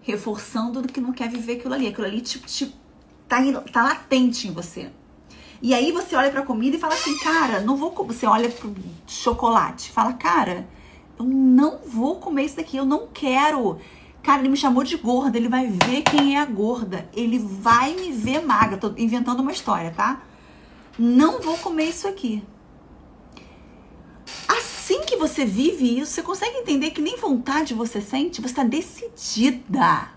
reforçando 0.02 0.80
do 0.80 0.92
que 0.92 1.00
não 1.00 1.12
quer 1.12 1.28
viver 1.28 1.54
aquilo 1.54 1.74
ali. 1.74 1.88
Aquilo 1.88 2.06
ali 2.06 2.20
tipo, 2.20 2.46
tipo 2.46 2.76
tá, 3.26 3.38
tá 3.72 3.82
latente 3.82 4.46
em 4.46 4.52
você. 4.52 4.90
E 5.60 5.74
aí 5.74 5.90
você 5.90 6.14
olha 6.14 6.30
pra 6.30 6.42
comida 6.42 6.76
e 6.76 6.80
fala 6.80 6.94
assim, 6.94 7.18
cara, 7.18 7.60
não 7.60 7.76
vou. 7.76 7.92
Você 8.06 8.24
olha 8.26 8.48
pro 8.48 8.72
chocolate, 9.06 9.90
fala, 9.90 10.12
cara, 10.12 10.68
eu 11.18 11.24
não 11.24 11.78
vou 11.78 12.16
comer 12.16 12.44
isso 12.44 12.56
daqui, 12.56 12.76
eu 12.76 12.84
não 12.84 13.08
quero. 13.12 13.78
Cara, 14.22 14.40
ele 14.40 14.48
me 14.48 14.56
chamou 14.56 14.84
de 14.84 14.96
gorda, 14.96 15.36
ele 15.36 15.48
vai 15.48 15.66
ver 15.66 16.02
quem 16.02 16.36
é 16.36 16.40
a 16.40 16.44
gorda, 16.44 17.08
ele 17.12 17.38
vai 17.38 17.94
me 17.94 18.12
ver 18.12 18.44
magra. 18.44 18.76
Tô 18.76 18.92
inventando 18.96 19.40
uma 19.40 19.52
história, 19.52 19.90
tá? 19.90 20.22
Não 20.98 21.40
vou 21.40 21.56
comer 21.58 21.84
isso 21.84 22.06
aqui. 22.06 22.44
Assim 24.46 25.02
que 25.02 25.16
você 25.16 25.44
vive 25.44 25.98
isso, 25.98 26.12
você 26.12 26.22
consegue 26.22 26.58
entender 26.58 26.90
que 26.90 27.00
nem 27.00 27.16
vontade 27.16 27.74
você 27.74 28.00
sente, 28.00 28.40
você 28.40 28.48
está 28.48 28.64
decidida. 28.64 30.10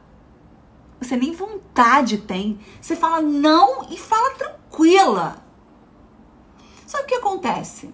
Você 0.99 1.15
nem 1.17 1.31
vontade 1.33 2.19
tem. 2.19 2.59
Você 2.79 2.95
fala 2.95 3.21
não 3.21 3.87
e 3.89 3.97
fala 3.97 4.35
tranquila. 4.35 5.43
Sabe 6.85 7.05
o 7.05 7.07
que 7.07 7.15
acontece? 7.15 7.93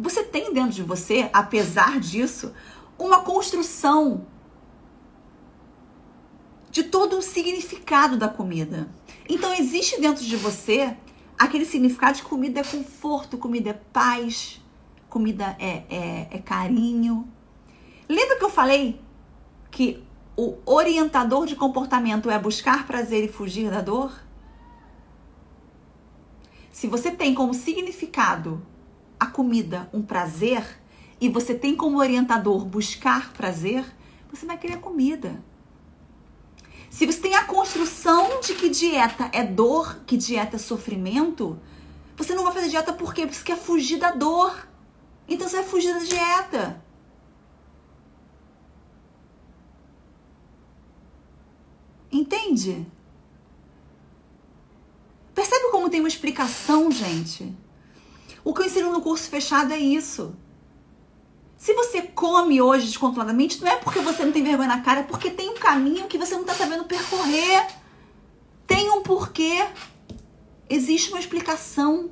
Você 0.00 0.22
tem 0.22 0.50
dentro 0.54 0.72
de 0.72 0.82
você, 0.82 1.28
apesar 1.30 2.00
disso, 2.00 2.54
uma 2.98 3.20
construção 3.20 4.26
de 6.70 6.84
todo 6.84 7.18
um 7.18 7.20
significado 7.20 8.16
da 8.16 8.26
comida. 8.26 8.88
Então 9.28 9.52
existe 9.52 10.00
dentro 10.00 10.24
de 10.24 10.36
você 10.36 10.96
aquele 11.38 11.66
significado 11.66 12.16
de 12.16 12.22
comida 12.22 12.60
é 12.60 12.64
conforto, 12.64 13.36
comida 13.36 13.70
é 13.70 13.74
paz, 13.74 14.62
comida 15.10 15.54
é, 15.58 15.84
é, 15.90 16.28
é 16.30 16.38
carinho. 16.38 17.30
Lembra 18.08 18.38
que 18.38 18.44
eu 18.44 18.50
falei 18.50 19.02
que 19.70 20.02
o 20.34 20.56
orientador 20.64 21.44
de 21.44 21.56
comportamento 21.56 22.30
é 22.30 22.38
buscar 22.38 22.86
prazer 22.86 23.22
e 23.22 23.28
fugir 23.28 23.70
da 23.70 23.82
dor? 23.82 24.18
Se 26.72 26.86
você 26.86 27.10
tem 27.10 27.34
como 27.34 27.52
significado 27.52 28.62
a 29.20 29.26
comida 29.26 29.88
um 29.92 30.00
prazer 30.00 30.64
e 31.20 31.28
você 31.28 31.54
tem 31.54 31.76
como 31.76 31.98
orientador 31.98 32.64
buscar 32.64 33.32
prazer, 33.34 33.84
você 34.32 34.46
vai 34.46 34.56
querer 34.56 34.78
comida. 34.78 35.44
Se 36.88 37.06
você 37.06 37.20
tem 37.20 37.34
a 37.34 37.44
construção 37.44 38.40
de 38.40 38.54
que 38.54 38.70
dieta 38.70 39.28
é 39.32 39.44
dor, 39.44 40.00
que 40.06 40.16
dieta 40.16 40.56
é 40.56 40.58
sofrimento, 40.58 41.60
você 42.16 42.34
não 42.34 42.44
vai 42.44 42.52
fazer 42.52 42.68
dieta? 42.68 42.92
Porque 42.92 43.26
você 43.26 43.44
quer 43.44 43.56
fugir 43.56 43.98
da 43.98 44.10
dor. 44.10 44.68
Então 45.28 45.46
você 45.46 45.56
vai 45.56 45.64
fugir 45.66 45.92
da 45.92 46.00
dieta. 46.00 46.82
Entende? 52.10 52.86
Percebe 55.34 55.70
como 55.70 55.88
tem 55.88 56.00
uma 56.00 56.08
explicação, 56.08 56.90
gente? 56.90 57.54
O 58.42 58.54
que 58.54 58.62
eu 58.62 58.66
ensino 58.66 58.92
no 58.92 59.02
curso 59.02 59.28
fechado 59.28 59.72
é 59.72 59.78
isso. 59.78 60.34
Se 61.56 61.74
você 61.74 62.00
come 62.00 62.62
hoje 62.62 62.86
descontroladamente, 62.86 63.60
não 63.60 63.70
é 63.70 63.76
porque 63.76 64.00
você 64.00 64.24
não 64.24 64.32
tem 64.32 64.42
vergonha 64.42 64.68
na 64.68 64.80
cara, 64.80 65.00
é 65.00 65.02
porque 65.02 65.30
tem 65.30 65.50
um 65.50 65.54
caminho 65.54 66.08
que 66.08 66.16
você 66.16 66.34
não 66.34 66.40
está 66.40 66.54
sabendo 66.54 66.84
percorrer. 66.84 67.66
Tem 68.66 68.90
um 68.90 69.02
porquê. 69.02 69.66
Existe 70.70 71.10
uma 71.10 71.20
explicação. 71.20 72.10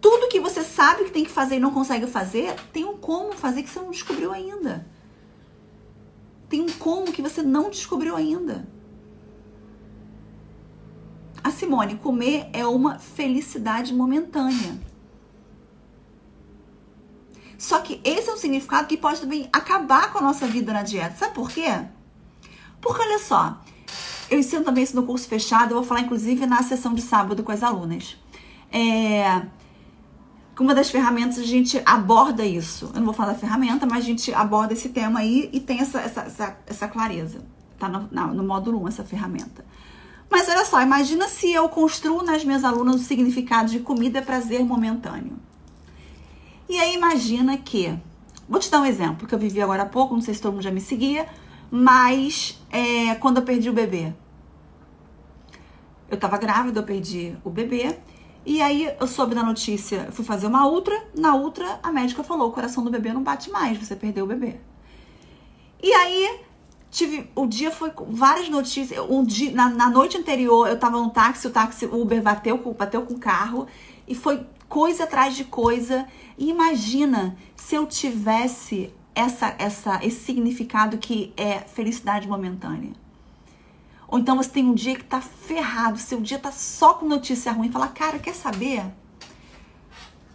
Tudo 0.00 0.28
que 0.28 0.40
você 0.40 0.62
sabe 0.62 1.04
que 1.04 1.10
tem 1.10 1.24
que 1.24 1.30
fazer 1.30 1.56
e 1.56 1.60
não 1.60 1.72
consegue 1.72 2.06
fazer, 2.06 2.54
tem 2.72 2.84
um 2.84 2.96
como 2.96 3.32
fazer 3.32 3.62
que 3.62 3.68
você 3.68 3.80
não 3.80 3.90
descobriu 3.90 4.32
ainda. 4.32 4.86
Tem 6.48 6.62
um 6.62 6.68
como 6.68 7.12
que 7.12 7.20
você 7.20 7.42
não 7.42 7.68
descobriu 7.68 8.16
ainda. 8.16 8.66
A 11.46 11.50
Simone, 11.52 11.94
comer 11.94 12.50
é 12.52 12.66
uma 12.66 12.98
felicidade 12.98 13.94
momentânea. 13.94 14.76
Só 17.56 17.78
que 17.78 18.00
esse 18.02 18.28
é 18.28 18.32
um 18.32 18.36
significado 18.36 18.88
que 18.88 18.96
pode 18.96 19.20
também 19.20 19.48
acabar 19.52 20.12
com 20.12 20.18
a 20.18 20.22
nossa 20.22 20.44
vida 20.48 20.72
na 20.72 20.82
dieta. 20.82 21.14
Sabe 21.16 21.34
por 21.34 21.48
quê? 21.48 21.84
Porque 22.80 23.00
olha 23.00 23.20
só, 23.20 23.62
eu 24.28 24.40
ensino 24.40 24.64
também 24.64 24.82
isso 24.82 24.96
no 24.96 25.04
curso 25.06 25.28
fechado, 25.28 25.70
eu 25.70 25.76
vou 25.76 25.84
falar 25.84 26.00
inclusive 26.00 26.44
na 26.46 26.64
sessão 26.64 26.92
de 26.92 27.00
sábado 27.00 27.44
com 27.44 27.52
as 27.52 27.62
alunas. 27.62 28.16
É, 28.72 29.42
uma 30.58 30.74
das 30.74 30.90
ferramentas 30.90 31.38
a 31.38 31.44
gente 31.44 31.80
aborda 31.86 32.44
isso. 32.44 32.86
Eu 32.86 32.98
não 32.98 33.04
vou 33.04 33.14
falar 33.14 33.34
da 33.34 33.38
ferramenta, 33.38 33.86
mas 33.86 33.98
a 33.98 34.06
gente 34.08 34.34
aborda 34.34 34.72
esse 34.72 34.88
tema 34.88 35.20
aí 35.20 35.48
e 35.52 35.60
tem 35.60 35.78
essa, 35.78 36.00
essa, 36.00 36.22
essa, 36.22 36.58
essa 36.66 36.88
clareza. 36.88 37.38
Tá 37.78 37.88
no, 37.88 38.08
no 38.34 38.42
módulo 38.42 38.82
1 38.82 38.88
essa 38.88 39.04
ferramenta. 39.04 39.64
Mas 40.30 40.48
olha 40.48 40.64
só, 40.64 40.82
imagina 40.82 41.28
se 41.28 41.52
eu 41.52 41.68
construo 41.68 42.22
nas 42.22 42.44
minhas 42.44 42.64
alunas 42.64 42.96
o 42.96 43.04
significado 43.04 43.70
de 43.70 43.80
comida 43.80 44.18
é 44.18 44.22
prazer 44.22 44.64
momentâneo. 44.64 45.38
E 46.68 46.78
aí 46.78 46.94
imagina 46.94 47.56
que, 47.56 47.96
vou 48.48 48.58
te 48.58 48.70
dar 48.70 48.80
um 48.80 48.86
exemplo 48.86 49.26
que 49.26 49.34
eu 49.34 49.38
vivi 49.38 49.62
agora 49.62 49.84
há 49.84 49.86
pouco, 49.86 50.14
não 50.14 50.20
sei 50.20 50.34
se 50.34 50.42
todo 50.42 50.54
mundo 50.54 50.62
já 50.62 50.70
me 50.70 50.80
seguia, 50.80 51.28
mas 51.70 52.60
é, 52.70 53.14
quando 53.16 53.38
eu 53.38 53.44
perdi 53.44 53.70
o 53.70 53.72
bebê. 53.72 54.12
Eu 56.10 56.16
tava 56.16 56.38
grávida, 56.38 56.80
eu 56.80 56.84
perdi 56.84 57.36
o 57.44 57.50
bebê. 57.50 57.96
E 58.44 58.62
aí 58.62 58.88
eu 59.00 59.06
soube 59.08 59.34
da 59.34 59.42
notícia, 59.42 60.08
fui 60.12 60.24
fazer 60.24 60.46
uma 60.46 60.68
ultra, 60.68 60.94
na 61.16 61.34
ultra 61.34 61.80
a 61.82 61.90
médica 61.90 62.22
falou, 62.22 62.48
o 62.48 62.52
coração 62.52 62.84
do 62.84 62.90
bebê 62.90 63.12
não 63.12 63.22
bate 63.22 63.50
mais, 63.50 63.76
você 63.76 63.96
perdeu 63.96 64.24
o 64.24 64.28
bebê. 64.28 64.60
E 65.82 65.92
aí 65.92 66.45
tive, 66.96 67.30
o 67.34 67.46
dia 67.46 67.70
foi 67.70 67.90
com 67.90 68.06
várias 68.06 68.48
notícias, 68.48 68.98
um 69.10 69.22
dia, 69.22 69.52
na, 69.52 69.68
na 69.68 69.90
noite 69.90 70.16
anterior 70.16 70.66
eu 70.66 70.78
tava 70.78 70.98
no 70.98 71.10
táxi, 71.10 71.46
o 71.46 71.50
táxi, 71.50 71.84
Uber 71.84 72.22
bateu, 72.22 72.56
bateu 72.72 73.02
com 73.02 73.14
o 73.14 73.18
carro 73.18 73.66
e 74.08 74.14
foi 74.14 74.46
coisa 74.66 75.04
atrás 75.04 75.36
de 75.36 75.44
coisa. 75.44 76.06
E 76.38 76.48
imagina 76.48 77.36
se 77.54 77.74
eu 77.74 77.86
tivesse 77.86 78.94
essa, 79.14 79.54
essa, 79.58 80.00
esse 80.02 80.24
significado 80.24 80.96
que 80.96 81.34
é 81.36 81.60
felicidade 81.60 82.26
momentânea. 82.26 82.92
Ou 84.08 84.18
então 84.18 84.36
você 84.36 84.48
tem 84.48 84.64
um 84.64 84.74
dia 84.74 84.96
que 84.96 85.04
tá 85.04 85.20
ferrado, 85.20 85.98
seu 85.98 86.20
dia 86.20 86.38
tá 86.38 86.50
só 86.50 86.94
com 86.94 87.06
notícia 87.06 87.52
ruim, 87.52 87.70
fala, 87.70 87.88
cara, 87.88 88.18
quer 88.18 88.34
saber? 88.34 88.84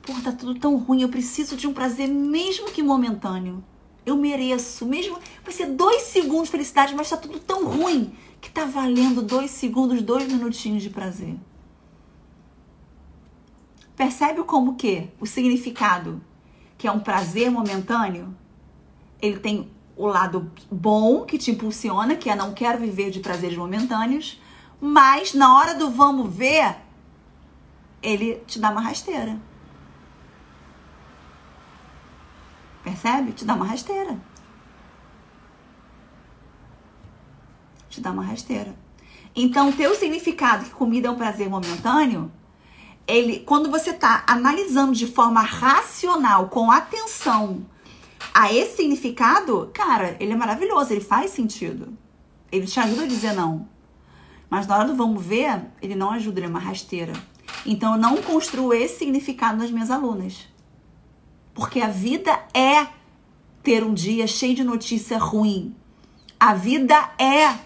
Pô, 0.03 0.13
tá 0.23 0.31
tudo 0.31 0.59
tão 0.59 0.77
ruim, 0.77 1.01
eu 1.01 1.09
preciso 1.09 1.55
de 1.55 1.65
um 1.67 1.73
prazer, 1.73 2.07
mesmo 2.07 2.69
que 2.69 2.83
momentâneo. 2.83 3.63
Eu 4.05 4.17
mereço, 4.17 4.85
mesmo. 4.85 5.17
Vai 5.43 5.53
ser 5.53 5.67
dois 5.67 6.03
segundos 6.03 6.45
de 6.45 6.51
felicidade, 6.51 6.95
mas 6.95 7.09
tá 7.09 7.17
tudo 7.17 7.39
tão 7.39 7.65
ruim 7.65 8.15
que 8.39 8.49
tá 8.49 8.65
valendo 8.65 9.21
dois 9.21 9.51
segundos, 9.51 10.01
dois 10.01 10.27
minutinhos 10.27 10.81
de 10.81 10.89
prazer. 10.89 11.35
Percebe 13.95 14.43
como 14.43 14.75
que 14.75 15.09
o 15.19 15.27
significado, 15.27 16.21
que 16.77 16.87
é 16.87 16.91
um 16.91 16.99
prazer 16.99 17.51
momentâneo, 17.51 18.35
ele 19.21 19.39
tem 19.39 19.69
o 19.95 20.07
lado 20.07 20.51
bom 20.71 21.23
que 21.25 21.37
te 21.37 21.51
impulsiona, 21.51 22.15
que 22.15 22.29
é 22.29 22.35
não 22.35 22.53
quero 22.53 22.79
viver 22.79 23.11
de 23.11 23.19
prazeres 23.19 23.55
momentâneos, 23.55 24.41
mas 24.79 25.35
na 25.35 25.55
hora 25.55 25.75
do 25.75 25.91
vamos 25.91 26.33
ver, 26.33 26.77
ele 28.01 28.41
te 28.47 28.57
dá 28.57 28.71
uma 28.71 28.81
rasteira. 28.81 29.39
Percebe? 32.83 33.31
Te 33.33 33.45
dá 33.45 33.53
uma 33.53 33.65
rasteira. 33.65 34.19
Te 37.89 38.01
dá 38.01 38.11
uma 38.11 38.23
rasteira. 38.23 38.75
Então, 39.35 39.69
o 39.69 39.73
teu 39.73 39.95
significado 39.95 40.65
que 40.65 40.71
comida 40.71 41.07
é 41.07 41.11
um 41.11 41.15
prazer 41.15 41.49
momentâneo, 41.49 42.31
ele, 43.07 43.39
quando 43.39 43.69
você 43.69 43.91
está 43.91 44.23
analisando 44.27 44.93
de 44.93 45.07
forma 45.07 45.41
racional, 45.41 46.49
com 46.49 46.71
atenção, 46.71 47.65
a 48.33 48.53
esse 48.53 48.77
significado, 48.77 49.69
cara, 49.73 50.15
ele 50.19 50.33
é 50.33 50.35
maravilhoso, 50.35 50.93
ele 50.93 51.01
faz 51.01 51.31
sentido. 51.31 51.97
Ele 52.51 52.65
te 52.65 52.79
ajuda 52.79 53.03
a 53.03 53.07
dizer 53.07 53.33
não. 53.33 53.67
Mas 54.49 54.67
na 54.67 54.77
hora 54.77 54.87
do 54.87 54.95
vamos 54.95 55.25
ver, 55.25 55.61
ele 55.81 55.95
não 55.95 56.11
ajuda, 56.11 56.39
ele 56.39 56.47
é 56.47 56.49
uma 56.49 56.59
rasteira. 56.59 57.13
Então 57.65 57.93
eu 57.93 57.99
não 57.99 58.17
construo 58.17 58.73
esse 58.73 58.99
significado 58.99 59.57
nas 59.57 59.71
minhas 59.71 59.89
alunas. 59.89 60.47
Porque 61.53 61.81
a 61.81 61.87
vida 61.87 62.31
é 62.53 62.87
ter 63.61 63.83
um 63.83 63.93
dia 63.93 64.25
cheio 64.27 64.55
de 64.55 64.63
notícia 64.63 65.17
ruim. 65.17 65.75
A 66.39 66.53
vida 66.53 66.95
é 67.19 67.59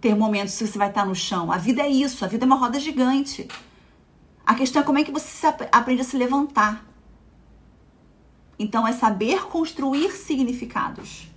ter 0.00 0.14
momentos 0.14 0.56
que 0.56 0.66
você 0.66 0.78
vai 0.78 0.88
estar 0.88 1.04
no 1.04 1.14
chão. 1.14 1.50
A 1.50 1.56
vida 1.56 1.82
é 1.82 1.88
isso, 1.88 2.24
a 2.24 2.28
vida 2.28 2.44
é 2.44 2.46
uma 2.46 2.56
roda 2.56 2.78
gigante. 2.78 3.48
A 4.44 4.54
questão 4.54 4.82
é 4.82 4.84
como 4.84 4.98
é 4.98 5.04
que 5.04 5.10
você 5.10 5.46
aprende 5.72 6.02
a 6.02 6.04
se 6.04 6.16
levantar. 6.16 6.84
Então 8.58 8.86
é 8.86 8.92
saber 8.92 9.46
construir 9.46 10.12
significados. 10.12 11.28